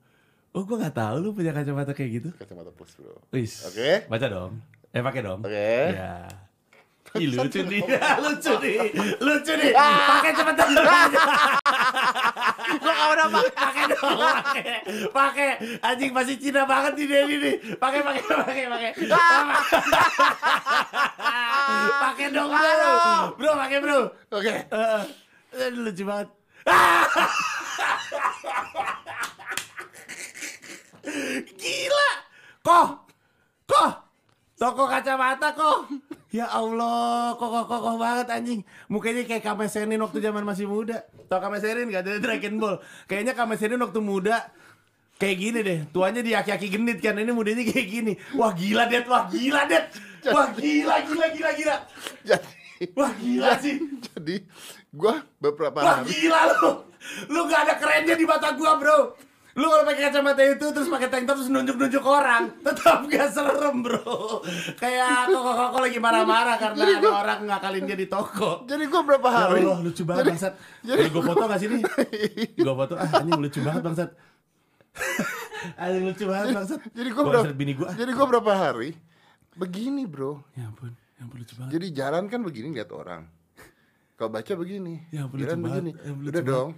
Oh, 0.55 0.63
gua 0.63 0.77
nggak 0.87 0.97
tahu 0.97 1.17
lu 1.21 1.31
punya 1.35 1.53
kacamata 1.53 1.93
kayak 1.93 2.11
gitu. 2.23 2.29
Kacamata 2.35 2.71
plus, 2.73 2.95
Bro. 2.99 3.19
Wis. 3.35 3.67
Oke. 3.69 4.07
Baca 4.07 4.27
dong. 4.27 4.53
Eh 4.95 5.03
pakai 5.03 5.21
dong. 5.23 5.41
Oke. 5.43 5.71
Ya. 5.95 6.31
Ih, 7.15 7.31
lucu 7.39 7.63
nih, 7.63 7.79
lucu 8.27 8.53
nih, 8.59 8.91
lucu 9.23 9.53
nih. 9.55 9.71
Pakai 9.71 10.33
cepetan. 10.35 10.69
Gua 12.75 12.91
gak 12.91 13.09
udah 13.15 13.27
pakai. 13.31 13.55
Pakai 13.55 13.85
dong, 13.87 14.19
pakai. 14.19 14.75
Pakai. 15.15 15.51
Anjing 15.79 16.11
masih 16.11 16.35
Cina 16.43 16.67
banget 16.67 16.99
dia 16.99 17.23
ini 17.23 17.37
nih. 17.39 17.55
Pakai, 17.79 18.03
pakai, 18.03 18.23
pakai, 18.27 18.65
pakai. 18.67 18.91
Pakai 22.01 22.29
dong, 22.31 22.51
bro. 22.53 23.35
Bro, 23.39 23.53
pakai 23.57 23.79
bro. 23.81 23.99
Oke. 24.33 24.55
Eh, 24.69 25.03
eh, 25.57 25.71
lucu 25.73 26.05
banget. 26.05 26.29
Gila. 31.61 32.11
Koh. 32.65 32.89
Koh. 33.69 33.91
Toko 34.55 34.87
kacamata 34.87 35.51
kok. 35.53 35.91
Ya 36.35 36.51
Allah, 36.51 37.35
kokoh 37.39 37.67
kokoh 37.67 37.95
banget 37.99 38.27
anjing. 38.31 38.61
Mukanya 38.91 39.23
kayak 39.27 39.43
Kamesenin 39.43 40.03
waktu 40.03 40.19
zaman 40.23 40.43
masih 40.43 40.67
muda. 40.67 41.07
Tau 41.31 41.43
Kamesenin 41.43 41.91
gak 41.91 42.07
ada 42.07 42.19
Dragon 42.23 42.55
Ball. 42.59 42.77
Kayaknya 43.07 43.35
Kamesenin 43.35 43.83
waktu 43.83 44.01
muda 44.03 44.51
kayak 45.19 45.37
gini 45.39 45.59
deh. 45.63 45.79
Tuanya 45.91 46.23
di 46.23 46.35
aki-aki 46.35 46.71
genit 46.71 46.99
kan. 47.03 47.19
Ini 47.19 47.33
mudanya 47.35 47.63
kayak 47.67 47.87
gini. 47.87 48.13
Wah 48.35 48.55
gila 48.55 48.87
det, 48.91 49.07
wah 49.07 49.27
gila 49.31 49.67
det. 49.67 49.91
Wah 50.27 50.49
gila, 50.51 50.97
gila, 51.03 51.27
gila, 51.31 51.51
gila. 51.53 51.77
Jadi 52.23 52.53
Wah 52.93 53.13
gila 53.15 53.51
sih. 53.59 53.77
jadi 54.07 54.37
gua 54.91 55.21
beberapa 55.37 55.79
Wah 55.79 56.01
hari 56.01 56.11
gila 56.11 56.41
lu. 56.51 56.71
Lu 57.29 57.41
gak 57.45 57.61
ada 57.63 57.75
kerennya 57.77 58.15
di 58.15 58.25
mata 58.25 58.53
gua 58.53 58.77
bro. 58.77 58.99
Lu 59.55 59.67
kalau 59.67 59.85
pakai 59.85 60.03
kacamata 60.05 60.43
itu 60.43 60.67
terus 60.67 60.89
pakai 60.89 61.07
tank 61.07 61.25
top 61.25 61.37
terus 61.37 61.47
nunjuk-nunjuk 61.47 62.03
orang, 62.03 62.59
tetap 62.59 63.07
gak 63.07 63.31
serem 63.31 63.77
bro. 63.81 64.43
Kayak 64.75 65.31
koko-koko 65.31 65.79
lagi 65.79 65.99
marah-marah 65.99 66.57
karena 66.59 66.83
ada 66.91 67.09
orang 67.15 67.39
ngakalin 67.45 67.83
dia 67.85 67.95
di 67.95 68.09
toko. 68.09 68.65
jadi 68.65 68.83
gua 68.85 69.03
berapa 69.05 69.29
Ya 69.29 69.39
hari 69.47 69.63
Allah 69.63 69.79
lucu 69.81 70.03
banget 70.03 70.21
Jadi- 70.21 70.31
bangsat. 70.33 70.53
jadi- 70.81 70.99
Jadi 70.99 71.09
gue 71.09 71.23
foto 71.23 71.43
gak 71.45 71.61
sini? 71.61 71.77
Gue 72.59 72.75
foto 72.75 72.95
ah 72.97 73.09
anjing 73.15 73.39
lucu 73.39 73.61
banget 73.61 73.83
bangsat. 73.83 74.11
anjing 75.79 76.05
lucu 76.05 76.25
banget 76.25 76.47
bangsat. 76.53 76.81
jadi 76.91 77.09
gua 77.09 77.23
Gua 77.23 77.31
berapa 77.33 77.53
bini 77.53 77.73
gue. 77.73 77.89
jadi 77.95 78.11
gua 78.11 78.27
berapa 78.29 78.53
hari 78.53 78.91
begini 79.55 80.05
bro. 80.05 80.43
Ya 80.53 80.67
ampun, 80.67 80.91
ya 81.15 81.23
ampun 81.23 81.37
lucu 81.39 81.55
banget. 81.55 81.71
jadi 81.73 81.87
jalan 81.93 82.25
kan 82.27 82.41
begini 82.41 82.73
lihat 82.73 82.91
orang. 82.91 83.27
Kalau 84.15 84.31
baca 84.31 84.53
begini. 84.55 85.07
Ya 85.09 85.25
ampun, 85.25 85.39
jalan 85.39 85.59
begini. 85.61 85.91
Ya 85.93 86.11
ampun, 86.11 86.25
udah 86.29 86.43
dong. 86.43 86.71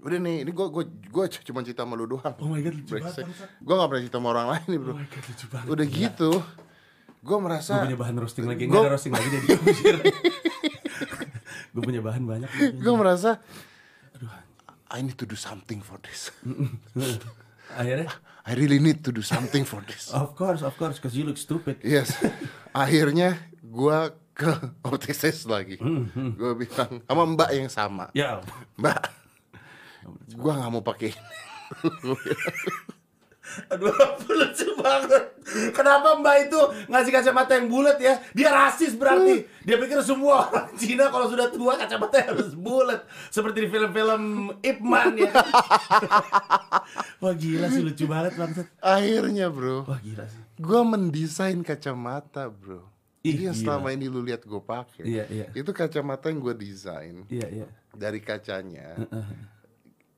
udah 0.00 0.16
nih 0.16 0.36
ini 0.40 0.50
gua 0.50 0.66
gua 0.66 0.80
gua 1.12 1.24
cuma 1.28 1.60
cerita 1.60 1.84
sama 1.84 1.92
lu 1.92 2.08
doang. 2.08 2.32
Oh 2.38 2.48
my 2.48 2.58
god 2.58 2.72
lucu 2.74 2.96
banget 2.96 3.20
gua 3.60 3.74
gak 3.76 3.88
pernah 3.88 4.02
cerita 4.02 4.16
sama 4.16 4.28
orang 4.30 4.46
lain 4.48 4.66
nih 4.66 4.78
bro. 4.78 4.90
Oh 4.90 4.96
my 4.96 5.06
god 5.06 5.24
lucu 5.26 5.46
banget. 5.46 5.68
udah 5.68 5.86
gitu 5.86 6.30
gua 7.20 7.36
merasa 7.38 7.72
Gue 7.76 7.84
punya 7.84 8.00
bahan 8.00 8.16
roasting 8.16 8.46
lagi, 8.48 8.64
Gua- 8.64 8.72
enggak 8.72 8.80
ada 8.80 8.92
roasting 8.96 9.12
lagi 9.12 9.28
jadi 9.28 9.48
gue 11.70 11.82
punya 11.84 12.00
bahan 12.00 12.24
banyak. 12.24 12.48
gue 12.80 12.94
merasa 12.96 13.44
I 14.90 15.04
need 15.04 15.14
to 15.14 15.28
do 15.28 15.36
something 15.36 15.78
for 15.80 16.00
this 16.00 16.32
Akhirnya, 17.76 18.10
I 18.46 18.52
really 18.56 18.80
need 18.80 19.04
to 19.04 19.10
do 19.12 19.22
something 19.22 19.62
for 19.62 19.84
this. 19.84 20.10
Of 20.16 20.34
course, 20.34 20.62
of 20.64 20.74
course, 20.74 20.98
cause 20.98 21.14
you 21.14 21.22
look 21.24 21.38
stupid. 21.38 21.78
yes. 21.84 22.14
Akhirnya 22.72 23.38
gua 23.62 24.10
ke 24.34 24.50
optisis 24.82 25.44
lagi. 25.44 25.76
Gue 26.34 26.52
bilang 26.56 27.04
sama 27.04 27.22
mbak 27.28 27.50
yang 27.52 27.68
sama. 27.68 28.08
Ya, 28.16 28.40
mbak 28.80 29.10
gua 30.34 30.56
nggak 30.58 30.70
mau 30.72 30.82
pakai 30.82 31.12
ini 31.12 31.20
aduh 33.66 33.90
lucu 34.38 34.68
banget. 34.76 35.24
Kenapa 35.70 36.14
Mbak 36.14 36.36
itu 36.46 36.60
ngasih 36.86 37.10
kacamata 37.10 37.52
yang 37.54 37.66
bulat 37.66 37.98
ya? 37.98 38.18
Dia 38.30 38.50
rasis 38.50 38.94
berarti. 38.94 39.42
Dia 39.60 39.76
pikir 39.76 39.98
semua 40.00 40.46
orang 40.46 40.70
Cina 40.74 41.08
kalau 41.08 41.26
sudah 41.26 41.48
tua 41.48 41.74
kacamata 41.74 42.22
harus 42.22 42.52
bulat, 42.52 43.02
seperti 43.28 43.64
di 43.64 43.68
film-film 43.68 44.22
Ip 44.60 44.78
Man 44.80 45.14
ya. 45.16 45.32
Wah 47.20 47.34
gila 47.34 47.66
sih 47.68 47.82
lucu 47.82 48.04
banget 48.04 48.32
bangsat. 48.34 48.66
akhirnya 48.78 49.46
bro 49.48 49.84
Wah 49.84 50.00
gila 50.00 50.24
sih. 50.24 50.40
gua 50.56 50.82
mendesain 50.82 51.60
kacamata 51.60 52.48
bro 52.48 52.88
Ih, 53.20 53.36
Jadi 53.36 53.42
yang 53.44 53.56
selama 53.58 53.92
ini 53.92 54.08
lu 54.08 54.24
lihat 54.24 54.40
gue 54.42 54.56
pakai 54.58 55.04
Iya, 55.04 55.24
iya. 55.28 55.46
itu 55.52 55.68
kacamata 55.70 56.32
yang 56.32 56.40
gue 56.40 56.56
desain 56.56 57.28
Iya 57.28 57.46
iya. 57.52 57.66
dari 57.92 58.16
kacanya 58.18 58.96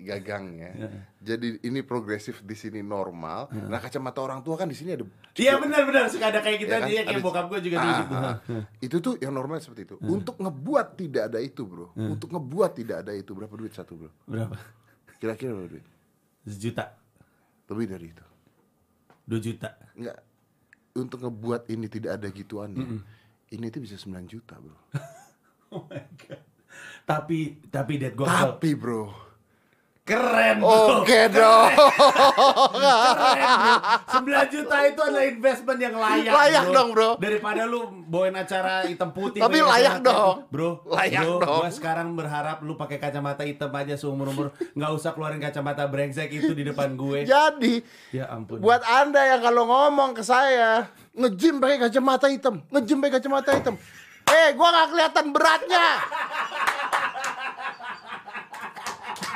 gagangnya 0.02 0.71
jadi 1.18 1.62
ini 1.62 1.80
progresif 1.80 2.42
di 2.42 2.52
sini 2.52 2.80
normal 2.80 3.47
nah 3.66 3.78
kacamata 3.78 4.18
orang 4.18 4.40
tua 4.40 4.54
kan 4.54 4.66
di 4.66 4.75
sini 4.75 4.92
ada 4.92 5.06
Iya 5.32 5.56
benar-benar 5.56 6.06
suka 6.06 6.28
ada 6.28 6.38
kayak 6.38 6.59
gitu 6.61 6.68
Ya 6.68 6.78
kan? 6.78 6.87
aja 6.87 7.00
kayak 7.02 7.14
Ada- 7.14 7.25
bokap 7.25 7.47
gue 7.49 7.61
juga 7.64 7.76
Ah, 7.78 7.87
gitu. 7.97 8.14
ah. 8.14 8.37
itu 8.78 8.97
tuh 8.99 9.14
yang 9.16 9.32
normal 9.32 9.59
seperti 9.59 9.82
itu 9.85 9.97
untuk 10.02 10.37
ngebuat 10.37 10.87
tidak 10.94 11.23
ada 11.30 11.38
itu 11.38 11.62
bro 11.62 11.90
untuk 11.97 12.28
ngebuat 12.28 12.71
tidak 12.75 12.97
ada 13.02 13.12
itu 13.12 13.32
berapa 13.32 13.54
duit 13.54 13.73
satu 13.73 13.97
bro 13.97 14.11
Berapa? 14.25 14.59
kira-kira 15.16 15.52
berapa 15.52 15.71
duit 15.73 15.87
Sejuta. 16.42 16.92
lebih 17.66 17.88
dari 17.88 18.09
itu 18.09 18.25
Dua 19.23 19.38
juta. 19.38 19.71
Enggak. 19.94 20.18
Untuk 20.92 21.23
ngebuat 21.23 21.71
ini 21.71 21.87
tidak 21.87 22.18
ada 22.18 22.26
gituannya. 22.26 23.00
Ini 23.49 23.66
tuh 23.71 23.80
bisa 23.80 23.94
9 23.94 24.26
juta, 24.26 24.59
Bro. 24.59 24.76
Oh 25.73 25.87
my 25.87 26.04
god. 26.18 26.42
Tapi 27.06 27.62
tapi 27.64 27.97
gue 27.97 28.12
kesel. 28.12 28.59
Tapi, 28.59 28.71
Bro. 28.75 29.09
Keren 30.09 30.59
bro. 30.59 31.06
Oke 31.06 31.30
dong. 31.30 31.71
Keren 31.78 33.54
bro. 33.62 33.87
9 34.18 34.54
juta 34.54 34.76
itu 34.82 34.99
adalah 34.99 35.25
investment 35.30 35.78
yang 35.78 35.94
layak 35.94 36.32
Layak 36.35 36.64
dong, 36.75 36.88
bro. 36.90 37.11
Daripada 37.23 37.62
lu 37.71 37.87
bawain 38.11 38.35
acara 38.35 38.82
hitam 38.82 39.14
putih 39.14 39.38
Tapi 39.38 39.62
layak 39.62 40.02
dong. 40.02 40.50
Bro 40.50 40.82
Layak 40.90 41.23
bro, 41.23 41.38
dong. 41.38 41.61
Gua 41.62 41.71
sekarang 41.71 42.09
berharap 42.18 42.66
lu 42.66 42.75
pakai 42.75 42.99
kacamata 42.99 43.47
hitam 43.47 43.71
aja 43.71 43.94
seumur-umur 43.94 44.50
Nggak 44.75 44.90
usah 44.90 45.14
keluarin 45.14 45.38
kacamata 45.38 45.87
brengsek 45.87 46.35
itu 46.35 46.50
di 46.50 46.66
depan 46.66 46.99
gue 46.99 47.23
Jadi, 47.23 47.78
Ya 48.11 48.26
ampun 48.26 48.59
buat 48.59 48.82
Anda 48.82 49.23
yang 49.38 49.42
kalau 49.42 49.66
ngomong 49.66 50.18
ke 50.18 50.23
saya, 50.23 50.87
nge-gym 51.14 51.59
pakai 51.59 51.78
kacamata 51.88 52.26
hitam, 52.30 52.62
nge-gym 52.71 52.99
pakai 53.02 53.18
kacamata 53.18 53.50
hitam. 53.54 53.75
Eh, 54.30 54.54
gua 54.54 54.68
nggak 54.71 54.88
kelihatan 54.94 55.26
beratnya. 55.35 55.87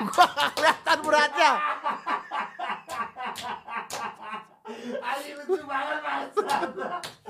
Gua 0.04 0.28
kelihatan 0.52 0.98
beratnya. 1.00 1.52
Ali 5.00 5.30
lucu 5.38 5.62
banget 5.64 5.98
bangsat. 6.02 6.70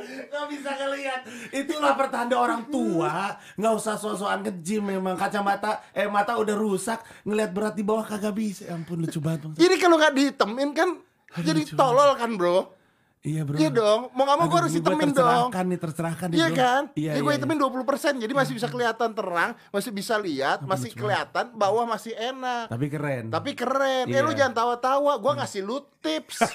Gak 0.06 0.44
bisa 0.52 0.70
ngeliat 0.76 1.20
Itulah 1.50 1.96
pertanda 1.98 2.36
orang 2.38 2.68
tua 2.68 3.34
Gak 3.58 3.74
usah 3.74 3.96
so-soan 3.98 4.44
nge-gym 4.44 4.84
memang 4.86 5.18
Kacamata 5.18 5.82
Eh 5.96 6.06
mata 6.06 6.36
udah 6.36 6.54
rusak 6.54 7.00
Ngeliat 7.26 7.50
berat 7.50 7.74
di 7.74 7.82
bawah 7.82 8.04
kagak 8.06 8.36
bisa 8.36 8.70
Ya 8.70 8.76
ampun 8.76 9.02
lucu 9.02 9.18
banget 9.18 9.48
bangsat. 9.48 9.58
Jadi 9.58 9.74
kalau 9.82 9.96
nggak 9.98 10.14
dihitemin 10.14 10.70
kan 10.76 10.88
jadi 11.42 11.60
lucu 11.64 11.74
tolol 11.76 12.16
kan, 12.16 12.32
Bro? 12.38 12.75
Iya 13.26 13.42
bro 13.42 13.58
Iya 13.58 13.74
dong, 13.74 14.14
mau 14.14 14.22
nggak 14.22 14.38
mau 14.38 14.44
Aduh, 14.46 14.52
gua 14.54 14.58
harus 14.62 14.70
ini 14.70 14.78
hitemin 14.78 15.02
dong. 15.02 15.10
tercerahkan 15.10 15.64
nih 15.66 15.78
tercerahkan 15.82 16.26
nih 16.30 16.36
Iya 16.36 16.46
bro. 16.46 16.54
kan? 16.54 16.82
Iya 16.86 16.94
Jadi 16.94 17.02
iya, 17.10 17.10
gue 17.18 17.26
iya. 17.26 17.38
hitemin 17.42 17.58
20% 17.58 18.22
Jadi 18.22 18.32
masih 18.32 18.52
bisa 18.54 18.68
kelihatan 18.68 19.10
terang 19.12 19.50
Masih 19.68 19.90
bisa 19.90 20.14
lihat 20.16 20.58
Masih 20.62 20.90
kelihatan 20.92 21.44
Bawah 21.52 21.84
masih 21.84 22.14
enak 22.14 22.70
Tapi 22.70 22.86
keren 22.86 23.24
Tapi 23.28 23.50
keren 23.52 24.06
Eh 24.06 24.14
Iya. 24.14 24.22
lu 24.22 24.30
jangan 24.30 24.54
tawa-tawa 24.54 25.18
Gue 25.18 25.32
ngasih 25.34 25.60
lu 25.60 25.82
tips 25.98 26.38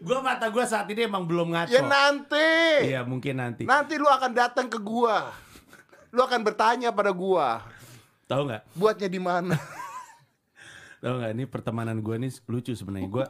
Gua 0.00 0.22
mata 0.22 0.48
gua 0.48 0.64
saat 0.64 0.86
ini 0.86 1.04
emang 1.04 1.26
belum 1.26 1.52
ngaco 1.52 1.68
Ya 1.70 1.82
nanti 1.82 2.86
Iya 2.86 3.02
mungkin 3.02 3.36
nanti 3.36 3.62
Nanti 3.64 3.98
lu 3.98 4.06
akan 4.06 4.32
datang 4.32 4.66
ke 4.66 4.78
gua 4.78 5.28
Lu 6.08 6.22
akan 6.22 6.40
bertanya 6.40 6.88
pada 6.88 7.10
gua 7.10 7.66
Tahu 8.24 8.46
nggak? 8.46 8.62
Buatnya 8.72 9.08
di 9.08 9.18
mana? 9.18 9.56
Tahu 11.02 11.14
nggak? 11.16 11.32
Ini 11.32 11.44
pertemanan 11.44 11.98
gua 11.98 12.16
nih 12.16 12.32
lucu 12.46 12.72
sebenarnya 12.72 13.10
Gua 13.10 13.26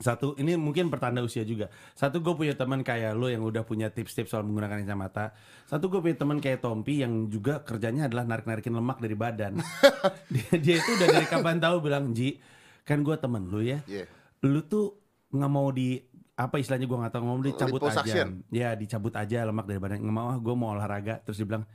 satu 0.00 0.32
ini 0.40 0.56
mungkin 0.56 0.88
pertanda 0.88 1.20
usia 1.20 1.44
juga. 1.44 1.68
Satu 1.92 2.24
gue 2.24 2.32
punya 2.32 2.56
teman 2.56 2.80
kayak 2.80 3.12
lo 3.12 3.28
yang 3.28 3.44
udah 3.44 3.68
punya 3.68 3.92
tips-tips 3.92 4.32
soal 4.32 4.48
menggunakan 4.48 4.80
kacamata. 4.80 5.36
Satu 5.68 5.92
gue 5.92 6.00
punya 6.00 6.16
teman 6.16 6.40
kayak 6.40 6.64
Tompi 6.64 7.04
yang 7.04 7.28
juga 7.28 7.60
kerjanya 7.60 8.08
adalah 8.08 8.24
narik-narikin 8.24 8.72
lemak 8.72 8.96
dari 8.96 9.12
badan. 9.12 9.60
Dia, 10.32 10.50
dia 10.56 10.74
itu 10.80 10.90
udah 10.96 11.08
dari 11.20 11.26
kapan 11.28 11.60
tahu 11.60 11.76
bilang 11.84 12.16
Ji 12.16 12.40
kan 12.86 13.04
gue 13.04 13.12
temen 13.20 13.44
lu 13.52 13.60
ya. 13.60 13.84
Iya. 13.84 14.08
lu 14.40 14.64
tuh 14.64 14.96
nggak 15.36 15.52
mau 15.52 15.68
di 15.68 16.00
apa 16.32 16.56
istilahnya 16.56 16.88
gue 16.88 16.96
nggak 16.96 17.12
tahu 17.12 17.22
ngomong 17.28 17.44
dicabut 17.44 17.80
aja 17.84 18.00
Liposuction. 18.00 18.28
ya 18.48 18.72
dicabut 18.72 19.12
aja 19.12 19.44
lemak 19.44 19.68
dari 19.68 19.76
badan. 19.76 20.00
Nggak 20.00 20.16
mau 20.16 20.26
ah 20.32 20.38
gue 20.40 20.54
mau 20.56 20.72
olahraga. 20.72 21.20
Terus 21.28 21.44
dia 21.44 21.48
bilang 21.52 21.68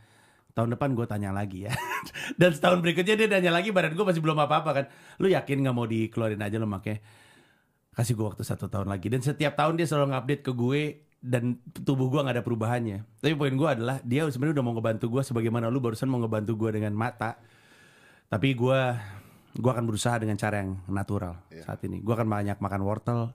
tahun 0.58 0.74
depan 0.74 0.98
gue 0.98 1.06
tanya 1.06 1.30
lagi 1.30 1.70
ya. 1.70 1.74
Dan 2.42 2.58
setahun 2.58 2.82
berikutnya 2.82 3.14
dia 3.14 3.30
tanya 3.30 3.54
lagi 3.54 3.70
badan 3.70 3.94
gue 3.94 4.02
masih 4.02 4.22
belum 4.26 4.42
apa 4.42 4.66
apa 4.66 4.72
kan. 4.74 4.86
Lu 5.22 5.30
yakin 5.30 5.62
nggak 5.62 5.76
mau 5.78 5.86
dikeluarin 5.86 6.42
aja 6.42 6.58
lemaknya 6.58 6.98
kasih 7.96 8.14
gue 8.14 8.26
waktu 8.28 8.44
satu 8.44 8.68
tahun 8.68 8.92
lagi. 8.92 9.08
Dan 9.08 9.24
setiap 9.24 9.56
tahun 9.56 9.80
dia 9.80 9.88
selalu 9.88 10.12
ngupdate 10.12 10.44
ke 10.44 10.52
gue 10.52 10.82
dan 11.18 11.58
tubuh 11.74 12.12
gue 12.12 12.20
nggak 12.22 12.36
ada 12.38 12.46
perubahannya. 12.46 13.02
Tapi 13.18 13.34
poin 13.34 13.56
gue 13.56 13.70
adalah 13.72 13.98
dia 14.04 14.28
sebenarnya 14.28 14.62
udah 14.62 14.66
mau 14.68 14.74
ngebantu 14.76 15.06
gue 15.10 15.24
sebagaimana 15.24 15.72
lu 15.72 15.80
barusan 15.80 16.06
mau 16.06 16.20
ngebantu 16.20 16.54
gue 16.60 16.70
dengan 16.76 16.94
mata. 16.94 17.40
Tapi 18.28 18.54
gue 18.54 18.80
gue 19.56 19.72
akan 19.72 19.86
berusaha 19.88 20.20
dengan 20.20 20.36
cara 20.36 20.60
yang 20.62 20.84
natural 20.86 21.40
saat 21.64 21.80
ini. 21.88 22.04
Gue 22.04 22.14
akan 22.14 22.28
banyak 22.28 22.60
makan 22.60 22.82
wortel 22.84 23.32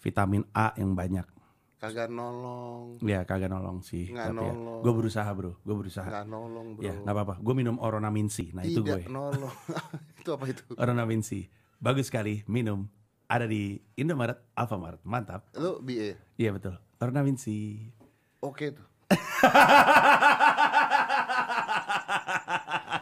vitamin 0.00 0.42
A 0.56 0.72
yang 0.80 0.96
banyak. 0.96 1.28
Kagak 1.80 2.12
nolong. 2.12 3.00
Ya 3.00 3.24
kagak 3.24 3.48
nolong 3.48 3.80
sih 3.80 4.12
Nggak 4.12 4.36
tapi 4.36 4.44
ya, 4.44 4.52
nolong. 4.52 4.80
gue 4.84 4.92
berusaha 4.96 5.30
bro. 5.32 5.52
Gue 5.64 5.76
berusaha. 5.76 6.04
Nggak 6.04 6.26
nolong 6.28 6.66
bro. 6.76 6.82
Ya 6.84 6.92
nggak 6.96 7.14
apa-apa. 7.16 7.34
Gue 7.40 7.54
minum 7.56 7.76
Oronamin 7.80 8.28
C 8.28 8.52
nah 8.52 8.64
itu 8.64 8.80
Tidak 8.84 9.08
gue. 9.08 9.12
nolong. 9.12 9.52
Itu 10.20 10.36
apa 10.36 10.44
itu? 10.48 10.60
Oronamin 10.76 11.20
C 11.20 11.48
bagus 11.80 12.12
sekali 12.12 12.44
minum 12.44 12.84
ada 13.30 13.46
di 13.46 13.78
Indomaret 13.94 14.42
Alfamart 14.58 14.98
mantap 15.06 15.46
Lu 15.54 15.78
BA 15.78 16.18
Iya 16.34 16.50
betul. 16.50 16.74
Warna 16.98 17.22
Vinci. 17.22 17.78
Oke 18.42 18.74
tuh 18.74 18.86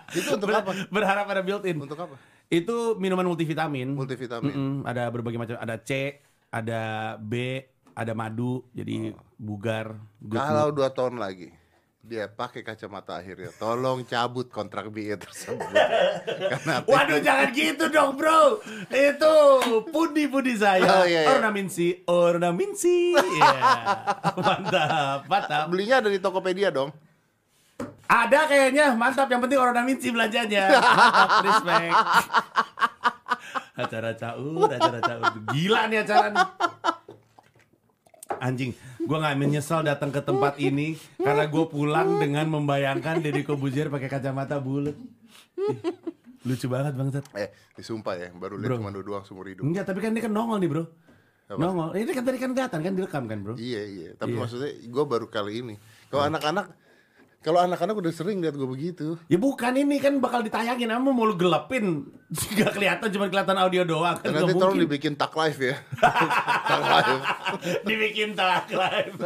Itu 0.08 0.40
untuk 0.40 0.48
apa? 0.50 0.72
Berharap 0.88 1.26
ada 1.28 1.44
built-in. 1.44 1.76
Untuk 1.76 2.00
apa? 2.00 2.16
Itu 2.48 2.96
minuman 2.96 3.28
multivitamin. 3.28 3.92
Multivitamin 3.92 4.48
Mm-mm, 4.48 4.72
ada 4.88 5.12
berbagai 5.12 5.36
macam. 5.36 5.56
Ada 5.60 5.76
C, 5.84 6.16
ada 6.48 7.14
B, 7.20 7.60
ada 7.92 8.12
madu. 8.16 8.64
Jadi 8.72 9.12
bugar. 9.36 10.00
good 10.16 10.40
Kalau 10.40 10.72
dua 10.72 10.88
tahun 10.88 11.20
lagi 11.20 11.52
dia 11.98 12.30
pakai 12.30 12.62
kacamata 12.62 13.18
akhirnya. 13.18 13.50
Tolong 13.58 14.06
cabut 14.06 14.48
kontrak 14.48 14.88
BE 14.88 15.18
tersebut. 15.18 15.60
Karena 16.54 16.80
Waduh 16.86 17.20
jangan 17.20 17.48
gitu 17.52 17.84
dong 17.90 18.14
bro. 18.16 18.62
Itu 18.88 19.34
pundi-pundi 19.90 20.54
saya. 20.56 21.02
Oh, 21.02 21.04
iya, 21.04 21.26
iya. 21.26 21.30
Ornaminsi 21.36 22.06
Ornaminsi 22.06 23.12
Iya. 23.12 23.52
Mantap 24.46 25.26
Mantap. 25.26 25.64
Belinya 25.68 26.00
ada 26.00 26.08
di 26.08 26.22
Tokopedia 26.22 26.70
dong. 26.70 26.94
Ada 28.08 28.46
kayaknya 28.48 28.94
Mantap. 28.94 29.28
Yang 29.28 29.40
penting 29.50 29.60
Ornaminsi 29.60 30.08
belanjanya. 30.14 30.64
Mantap 30.80 31.30
Respect. 31.46 31.94
Acara 33.78 34.10
caur 34.16 34.66
Acara 34.70 34.98
caur 35.02 35.22
Gila 35.52 35.80
nih 35.92 35.98
acara 36.02 36.26
nih. 36.32 36.46
Anjing 38.38 38.70
Gue 39.08 39.16
gak 39.16 39.40
menyesal 39.40 39.80
datang 39.80 40.12
ke 40.12 40.20
tempat 40.20 40.60
ini 40.60 40.92
Karena 41.16 41.48
gue 41.48 41.64
pulang 41.64 42.20
dengan 42.20 42.44
membayangkan 42.46 43.24
Deddy 43.24 43.40
Kobuzier 43.40 43.88
pakai 43.88 44.04
kacamata 44.06 44.60
bulat 44.60 44.92
Lucu 46.44 46.66
banget 46.68 46.92
bangsat 46.92 47.24
Eh, 47.32 47.48
disumpah 47.72 48.14
ya, 48.14 48.28
baru 48.30 48.60
lihat 48.60 48.76
cuma 48.76 48.92
dua 48.92 49.02
doang 49.02 49.24
seumur 49.24 49.48
hidup. 49.48 49.64
Enggak, 49.64 49.88
tapi 49.88 50.04
kan 50.04 50.12
ini 50.12 50.20
kan 50.20 50.30
nongol 50.30 50.60
nih 50.60 50.70
bro 50.70 50.84
Apa? 51.48 51.56
Nongol, 51.56 51.88
ini 51.96 52.12
kan 52.12 52.22
tadi 52.22 52.38
kan 52.38 52.50
kelihatan 52.52 52.80
kan 52.84 52.92
direkam 52.94 53.24
kan 53.26 53.38
bro 53.40 53.54
Iya 53.56 53.82
iya, 53.88 54.08
tapi 54.14 54.36
Iya. 54.36 54.40
maksudnya 54.44 54.70
gue 54.76 55.04
baru 55.04 55.26
kali 55.26 55.52
ini. 55.64 55.74
Kalau 56.08 56.28
anak-anak, 56.28 56.68
kalau 57.38 57.62
anak-anak 57.62 57.94
udah 57.94 58.10
sering 58.10 58.42
lihat 58.42 58.58
gue 58.58 58.66
begitu. 58.66 59.14
Ya 59.30 59.38
bukan 59.38 59.70
ini 59.78 60.02
kan 60.02 60.18
bakal 60.18 60.42
ditayangin, 60.42 60.90
kamu 60.90 61.14
mau 61.14 61.22
lu 61.22 61.38
gelapin 61.38 62.10
Gak 62.58 62.76
kelihatan, 62.76 63.08
cuma 63.14 63.30
kelihatan 63.30 63.56
audio 63.56 63.86
doang. 63.86 64.18
Kan 64.18 64.34
nanti 64.34 64.52
tolong 64.58 64.76
dibikin 64.76 65.14
tak 65.14 65.32
live 65.38 65.72
ya. 65.72 65.76
tak 66.70 66.82
live. 66.82 67.22
Dibikin 67.88 68.36
tak 68.36 68.68
live 68.68 69.16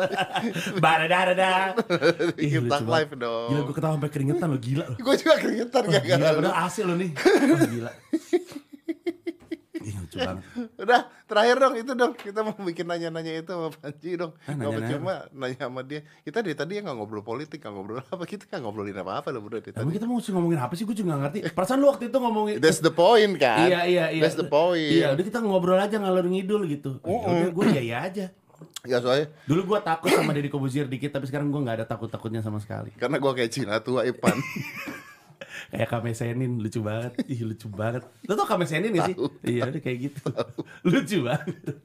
Barada 0.78 1.74
Bikin 2.38 2.70
tak 2.70 2.86
live 2.86 3.12
dong. 3.18 3.48
Gila 3.50 3.60
gue 3.66 3.74
ketawa 3.74 3.92
sampai 3.98 4.10
keringetan 4.12 4.46
lo, 4.46 4.58
gila 4.62 4.84
lo 4.86 4.96
Gue 5.00 5.14
juga 5.18 5.34
keringetan 5.40 5.80
Oh, 5.82 5.90
gak 5.90 6.04
Gila, 6.06 6.28
udah 6.38 6.52
AC 6.68 6.76
lo 6.86 6.94
nih. 6.94 7.10
Oh, 7.16 7.58
Gila 7.66 7.92
lucu 10.12 10.20
banget 10.20 10.44
Udah, 10.76 11.00
terakhir 11.24 11.56
dong 11.56 11.74
itu 11.80 11.92
dong. 11.96 12.12
Kita 12.12 12.44
mau 12.44 12.52
bikin 12.60 12.84
nanya-nanya 12.84 13.32
itu 13.40 13.48
sama 13.48 13.72
Panji 13.72 14.10
dong. 14.20 14.32
Ah, 14.44 14.52
Gak 14.52 14.56
nanya-nanya 14.60 14.88
cuma 14.92 15.14
nanya 15.32 15.58
sama 15.64 15.80
dia. 15.80 16.00
Kita 16.20 16.44
dari 16.44 16.52
tadi 16.52 16.72
ya 16.76 16.80
gak 16.84 16.96
ngobrol 17.00 17.24
politik, 17.24 17.64
gak 17.64 17.72
ngobrol 17.72 18.04
apa. 18.04 18.24
Kita 18.28 18.44
gak 18.44 18.60
ngobrolin 18.60 18.92
apa-apa 18.92 19.32
loh 19.32 19.40
bro 19.40 19.56
dari 19.56 19.72
Tapi 19.72 19.80
tadi. 19.80 19.96
kita 19.96 20.04
mau 20.04 20.20
ngomongin 20.20 20.60
apa 20.60 20.72
sih, 20.76 20.84
gue 20.84 20.96
juga 20.96 21.16
gak 21.16 21.20
ngerti 21.24 21.38
Perasaan 21.56 21.78
lu 21.80 21.88
waktu 21.88 22.12
itu 22.12 22.16
ngomongin 22.20 22.56
That's 22.60 22.84
the 22.84 22.92
point 22.92 23.40
kan? 23.40 23.64
Iya 23.64 23.80
iya 23.88 24.04
iya. 24.12 24.22
That's 24.22 24.36
the 24.36 24.46
point. 24.46 24.92
Iya, 24.92 25.16
udah 25.16 25.24
kita 25.24 25.38
ngobrol 25.40 25.80
aja 25.80 25.96
ngalor 25.96 26.28
ngidul 26.28 26.68
gitu. 26.68 27.00
Ya 27.00 27.16
Udah 27.16 27.50
gue 27.50 27.64
iya 27.72 27.82
iya 27.82 27.98
aja. 28.04 28.26
Ya 28.82 28.98
soalnya 28.98 29.30
Dulu 29.46 29.74
gue 29.74 29.78
takut 29.82 30.10
sama 30.10 30.34
Deddy 30.34 30.50
Kobuzier 30.50 30.86
dikit, 30.86 31.14
tapi 31.14 31.26
sekarang 31.30 31.50
gue 31.50 31.60
nggak 31.62 31.82
ada 31.82 31.86
takut 31.86 32.10
takutnya 32.10 32.42
sama 32.42 32.58
sekali. 32.58 32.90
karena 32.98 33.18
gue 33.18 33.32
kayak 33.34 33.50
Cina 33.50 33.78
tua 33.78 34.02
Ipan. 34.06 34.34
Kayak 35.68 35.88
Kamesenin 35.88 36.52
lucu 36.58 36.80
banget, 36.80 37.12
ih 37.24 37.40
lucu 37.44 37.68
banget. 37.68 38.02
Lo 38.24 38.34
tau 38.34 38.48
Kamesenin 38.48 38.90
gak 38.90 39.06
sih? 39.06 39.16
Iya 39.44 39.68
udah 39.68 39.80
kayak 39.80 39.98
gitu. 40.02 40.26
lucu 40.82 41.18
banget. 41.22 41.76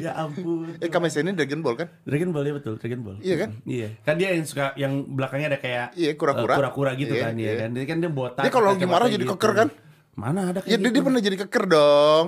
ya 0.00 0.16
ampun. 0.16 0.72
eh 0.80 0.88
Kames 0.88 1.12
ini 1.14 1.36
Dragon 1.36 1.60
Ball 1.60 1.76
kan? 1.76 1.88
Dragon 2.02 2.32
Ball 2.32 2.48
ya 2.48 2.54
betul, 2.56 2.74
Dragon 2.76 3.00
Ball. 3.02 3.16
Iya 3.20 3.36
kan? 3.36 3.50
Iya. 3.62 3.88
Kan 4.02 4.14
dia 4.16 4.28
yang 4.32 4.44
suka 4.44 4.72
yang 4.74 5.04
belakangnya 5.06 5.52
ada 5.52 5.58
kayak 5.60 5.86
Iya, 5.92 6.16
kura-kura. 6.16 6.52
eh, 6.52 6.58
kura-kura 6.58 6.90
gitu 6.96 7.12
Iya, 7.12 7.22
kan 7.22 7.32
ya 7.36 7.44
iya. 7.44 7.54
kan. 7.60 7.70
Dia 7.76 7.84
kan 7.84 7.96
dia 8.00 8.10
botak. 8.10 8.42
Dia 8.42 8.52
kalau 8.52 8.66
lagi 8.72 8.86
marah 8.88 9.08
jadi 9.08 9.20
gitu. 9.22 9.36
keker 9.36 9.52
kan? 9.54 9.68
Mana 10.16 10.48
ada 10.48 10.64
Ya 10.64 10.64
kayak 10.64 10.72
dia, 10.72 10.80
gitu. 10.80 10.94
dia 10.96 11.02
pernah 11.04 11.20
jadi 11.20 11.36
keker 11.44 11.64
dong. 11.68 12.26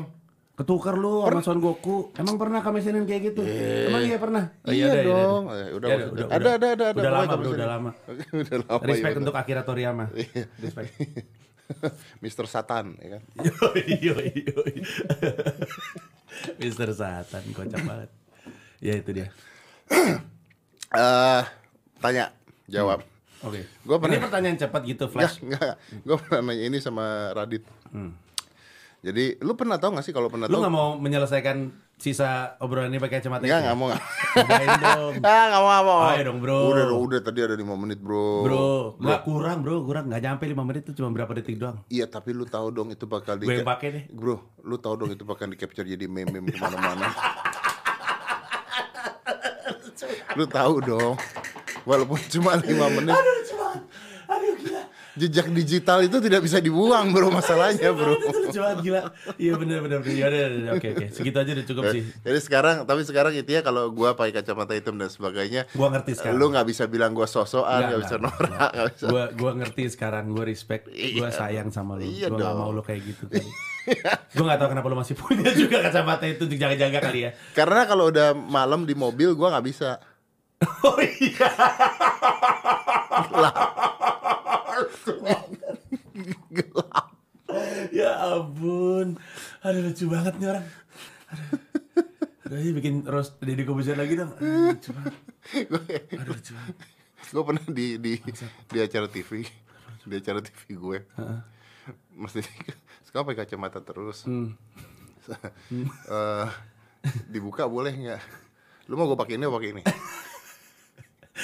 Ketukar 0.58 0.94
lu 0.94 1.22
sama 1.22 1.38
Son 1.38 1.58
Goku. 1.58 2.10
Emang 2.12 2.34
pernah 2.34 2.58
Kamesenin 2.58 3.06
kayak 3.06 3.30
gitu? 3.30 3.46
Emang 3.86 4.02
iya 4.02 4.18
pernah? 4.18 4.50
Oh, 4.60 4.74
Iya 4.74 4.86
udah, 4.88 5.02
dong. 5.06 5.42
udah. 5.44 5.54
Eh, 5.54 5.68
udah, 5.70 5.88
Ya, 5.88 5.96
udah, 5.96 6.26
Ada, 6.26 6.34
udah. 6.34 6.34
ada, 6.34 6.48
ada, 6.50 6.66
ada. 6.66 6.86
Udah 6.90 6.90
Pokoknya 6.90 7.10
lama 7.14 7.34
bro, 7.36 7.46
udah 7.48 7.54
ini. 7.56 7.64
lama. 7.70 7.90
udah 8.42 8.56
lama. 8.60 8.82
Respect 8.84 9.06
iya 9.08 9.20
untuk. 9.22 9.34
Akira 9.34 9.62
Toriyama. 9.62 10.04
Iya. 10.10 10.42
Respect. 10.58 10.90
Mr. 12.24 12.44
Satan 12.44 12.86
ya 12.96 13.08
kan. 13.14 13.22
Yoi, 13.46 13.82
yoi, 14.02 14.28
yoi. 14.42 14.72
Mister 16.58 16.88
Satan, 16.90 17.42
kocak 17.52 17.78
banget. 17.80 18.10
Ya 18.78 18.94
itu 18.94 19.10
dia. 19.12 19.28
Eh, 20.88 21.42
tanya, 21.98 22.32
jawab. 22.64 23.04
Oke. 23.40 23.60
Gua 23.82 23.96
Ini 23.96 24.02
pernah- 24.08 24.24
pertanyaan 24.24 24.56
cepat 24.56 24.82
gitu, 24.82 25.04
Enggak, 25.06 25.12
flash. 25.28 25.36
enggak. 25.38 25.74
Gue 26.00 26.16
pernah 26.16 26.40
nanya 26.42 26.64
ini 26.64 26.78
sama 26.80 27.04
Radit. 27.30 27.60
Jadi, 28.98 29.38
lu 29.46 29.54
pernah 29.54 29.78
tahu 29.78 29.94
gak 29.94 30.02
sih 30.02 30.10
kalau 30.10 30.26
pernah 30.26 30.50
Lu 30.50 30.58
nggak 30.58 30.74
mau 30.74 30.98
menyelesaikan 30.98 31.70
sisa 31.98 32.58
obrolan 32.58 32.90
ini 32.90 32.98
pakai 32.98 33.22
kacamata 33.22 33.46
Enggak, 33.46 33.58
itu? 33.58 33.64
enggak 33.66 33.78
mau 33.78 33.88
dong. 33.90 34.02
Ah, 35.22 35.44
enggak 35.46 35.62
mau, 35.62 35.70
enggak 35.70 35.84
mau. 35.86 35.98
Ayo 36.02 36.22
dong, 36.26 36.38
bro. 36.42 36.58
Udah, 36.70 36.84
udah, 36.90 36.98
udah 36.98 37.18
tadi 37.22 37.38
ada 37.46 37.54
5 37.54 37.62
menit, 37.78 37.98
Bro. 38.02 38.26
Bro, 38.46 38.66
nggak 38.98 39.20
kurang 39.22 39.58
bro, 39.62 39.86
kurang 39.86 40.10
nggak 40.10 40.22
nyampe 40.22 40.44
5 40.50 40.66
menit 40.66 40.82
itu 40.86 40.92
cuma 40.98 41.14
berapa 41.14 41.30
detik 41.30 41.62
doang. 41.62 41.78
Iya, 41.90 42.10
tapi 42.10 42.34
lu 42.34 42.42
tahu 42.46 42.74
dong 42.74 42.90
itu 42.90 43.06
bakal 43.06 43.38
di 43.38 43.46
Gue 43.46 43.62
pakai 43.62 43.88
deh. 43.94 44.04
Bro, 44.10 44.42
lu 44.66 44.76
tahu 44.82 45.06
dong 45.06 45.10
itu 45.14 45.22
bakal 45.22 45.46
di 45.46 45.56
capture 45.58 45.86
jadi 45.86 46.06
meme-meme 46.10 46.50
ke 46.50 46.58
mana-mana. 46.58 47.06
lu 50.38 50.44
tahu 50.46 50.74
dong. 50.82 51.14
Walaupun 51.86 52.18
cuma 52.34 52.58
5 52.58 52.66
menit. 52.98 53.14
Aduh. 53.14 53.37
Jejak 55.18 55.50
digital 55.50 55.98
itu 56.00 56.16
tidak 56.18 56.40
bisa 56.40 56.58
dibuang, 56.58 57.10
Bro, 57.10 57.28
masalahnya, 57.28 57.90
Bro. 57.90 58.14
Itu 58.16 58.38
lucu 58.38 58.58
banget 58.58 58.78
gila. 58.80 59.00
Iya 59.34 59.52
benar 59.54 59.78
benar 59.82 59.98
benar. 60.00 60.14
Ya 60.14 60.26
udah, 60.30 60.46
oke 60.74 60.88
oke. 60.94 61.06
Segitu 61.10 61.36
aja 61.36 61.50
udah 61.52 61.66
cukup 61.66 61.82
sih. 61.90 62.02
Jadi 62.22 62.38
sekarang, 62.38 62.76
tapi 62.82 63.02
sekarang 63.02 63.32
itu 63.34 63.50
ya 63.50 63.60
kalau 63.60 63.90
gua 63.90 64.14
pakai 64.14 64.30
kacamata 64.32 64.72
hitam 64.72 64.94
dan 64.94 65.10
sebagainya, 65.10 65.66
Gua 65.74 65.90
ngerti 65.90 66.14
sekarang. 66.14 66.38
lu 66.38 66.46
nggak 66.48 66.66
bisa 66.66 66.86
bilang 66.86 67.10
gua 67.12 67.26
sosokan, 67.26 67.90
Nggak, 67.90 68.00
bisa 68.00 68.16
norak, 68.16 68.70
nggak 68.70 68.86
bisa. 68.94 69.04
Gua 69.04 69.24
gua 69.34 69.50
ngerti 69.58 69.82
sekarang, 69.90 70.24
gua 70.30 70.44
respect, 70.44 70.86
gua 70.88 71.28
sayang 71.28 71.68
sama 71.68 71.98
lu. 71.98 72.06
Iya 72.06 72.30
gua 72.30 72.38
nggak 72.38 72.54
mau 72.54 72.70
lu 72.70 72.80
kayak 72.80 73.02
gitu 73.02 73.26
tadi. 73.26 73.50
gua 74.36 74.44
nggak 74.46 74.58
tahu 74.60 74.68
kenapa 74.70 74.86
lu 74.86 74.96
masih 74.96 75.14
punya 75.16 75.50
juga 75.50 75.76
kacamata 75.82 76.24
itu 76.24 76.44
untuk 76.44 76.56
jaga-jaga 76.56 76.98
kali 77.02 77.20
ya. 77.26 77.30
Karena 77.52 77.82
kalau 77.84 78.06
udah 78.06 78.32
malam 78.32 78.84
di 78.84 78.94
mobil 78.94 79.34
gua 79.34 79.58
nggak 79.58 79.66
bisa. 79.66 79.98
Oh 80.82 80.98
iya. 80.98 81.50
Gelap. 86.52 87.06
Ya 87.90 88.10
ampun. 88.36 89.16
Aduh 89.64 89.80
lucu 89.88 90.04
banget 90.06 90.34
nih 90.36 90.48
orang. 90.52 90.66
Aduh. 91.32 91.48
Aduh, 92.48 92.58
ini 92.60 92.72
bikin 92.72 92.94
roast 93.04 93.36
Deddy 93.40 93.64
Kobuzier 93.64 93.96
lagi 93.96 94.16
dong. 94.16 94.32
Aduh, 94.36 94.72
lucu 94.72 94.90
banget. 94.92 95.14
Aduh 96.16 96.32
lucu 96.32 96.52
banget. 96.52 96.76
gue 97.28 97.42
pernah 97.44 97.64
di 97.68 98.00
di 98.00 98.12
di 98.72 98.78
acara 98.80 99.04
TV 99.04 99.44
di 100.00 100.14
acara 100.16 100.40
TV 100.40 100.64
gue 100.72 100.98
mesti 102.16 102.40
sekarang 103.04 103.28
pakai 103.28 103.44
kacamata 103.44 103.84
terus 103.84 104.24
Hmm. 104.24 104.56
Eh, 106.08 106.46
dibuka 107.28 107.68
boleh 107.68 107.92
nggak 107.92 108.22
lu 108.88 108.96
mau 108.96 109.04
gue 109.04 109.18
pakai 109.20 109.36
ini 109.36 109.44
atau 109.44 109.60
pakai 109.60 109.70
ini 109.76 109.82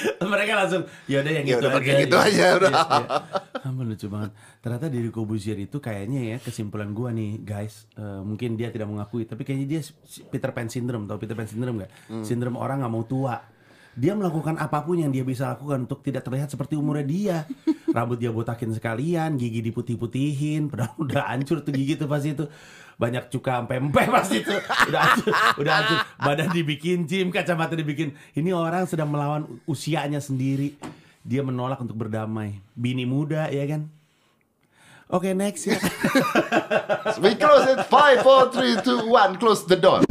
Mereka 0.35 0.53
langsung 0.59 0.83
ya 1.07 1.23
udah 1.23 1.33
yang 1.33 1.45
Ya 1.47 1.57
itu 1.57 1.67
udah, 1.67 1.79
aja. 1.79 1.93
gitu 2.03 2.17
aja, 2.19 2.47
udah. 2.59 2.71
Iya. 2.73 3.65
Ampun 3.69 3.87
lucu 3.89 4.07
banget. 4.11 4.31
Ternyata 4.61 4.87
Deddy 4.93 5.11
Kobuzier 5.11 5.57
itu 5.57 5.79
kayaknya 5.79 6.21
ya 6.35 6.37
kesimpulan 6.39 6.93
gua 6.93 7.15
nih 7.15 7.41
guys, 7.41 7.89
eh, 7.97 8.21
mungkin 8.21 8.59
dia 8.59 8.69
tidak 8.69 8.91
mengakui 8.91 9.25
tapi 9.25 9.47
kayaknya 9.47 9.79
dia 9.79 9.81
Peter 10.29 10.51
Pan 10.51 10.69
syndrome, 10.69 11.09
tau 11.09 11.17
Peter 11.17 11.33
Pan 11.33 11.49
syndrome 11.49 11.85
nggak? 11.85 11.93
Hmm. 12.11 12.25
Sindrom 12.27 12.59
orang 12.59 12.83
nggak 12.85 12.93
mau 12.93 13.05
tua. 13.07 13.37
Dia 13.95 14.19
melakukan 14.19 14.59
apa 14.59 14.83
pun 14.83 14.99
yang 14.99 15.15
dia 15.15 15.23
bisa 15.23 15.55
lakukan 15.55 15.87
untuk 15.87 16.03
tidak 16.03 16.27
terlihat 16.27 16.51
seperti 16.51 16.75
umurnya 16.75 17.07
dia. 17.07 17.37
Rambut 17.95 18.19
dia 18.19 18.35
botakin 18.35 18.75
sekalian, 18.75 19.39
gigi 19.39 19.63
diputih-putihin, 19.63 20.67
padahal 20.67 20.99
udah 21.07 21.31
hancur 21.31 21.63
tuh 21.63 21.71
gigi 21.71 21.95
tuh 21.95 22.11
pasti 22.11 22.35
itu. 22.35 22.51
Banyak 22.95 23.31
cuka 23.31 23.67
empeh 23.67 24.07
pasti 24.11 24.43
itu. 24.43 24.55
Udah 24.91 25.01
hancur, 25.03 25.35
udah 25.63 25.73
hancur. 25.79 25.99
Badan 26.19 26.51
dibikin 26.51 27.07
gym, 27.07 27.31
kacamata 27.31 27.79
dibikin. 27.79 28.19
Ini 28.35 28.51
orang 28.51 28.91
sedang 28.91 29.15
melawan 29.15 29.47
usianya 29.67 30.19
sendiri. 30.19 30.75
Dia 31.23 31.47
menolak 31.47 31.79
untuk 31.79 31.95
berdamai. 31.95 32.59
Bini 32.75 33.07
muda 33.07 33.47
ya 33.51 33.63
kan? 33.71 33.87
Oke 35.07 35.31
next 35.39 35.71
ya. 35.71 35.79
we 37.23 37.39
close 37.39 37.71
it 37.71 37.87
five 37.87 38.27
four 38.27 38.51
three 38.51 38.75
two 38.83 39.07
one 39.07 39.39
close 39.39 39.63
the 39.71 39.79
door 39.79 40.03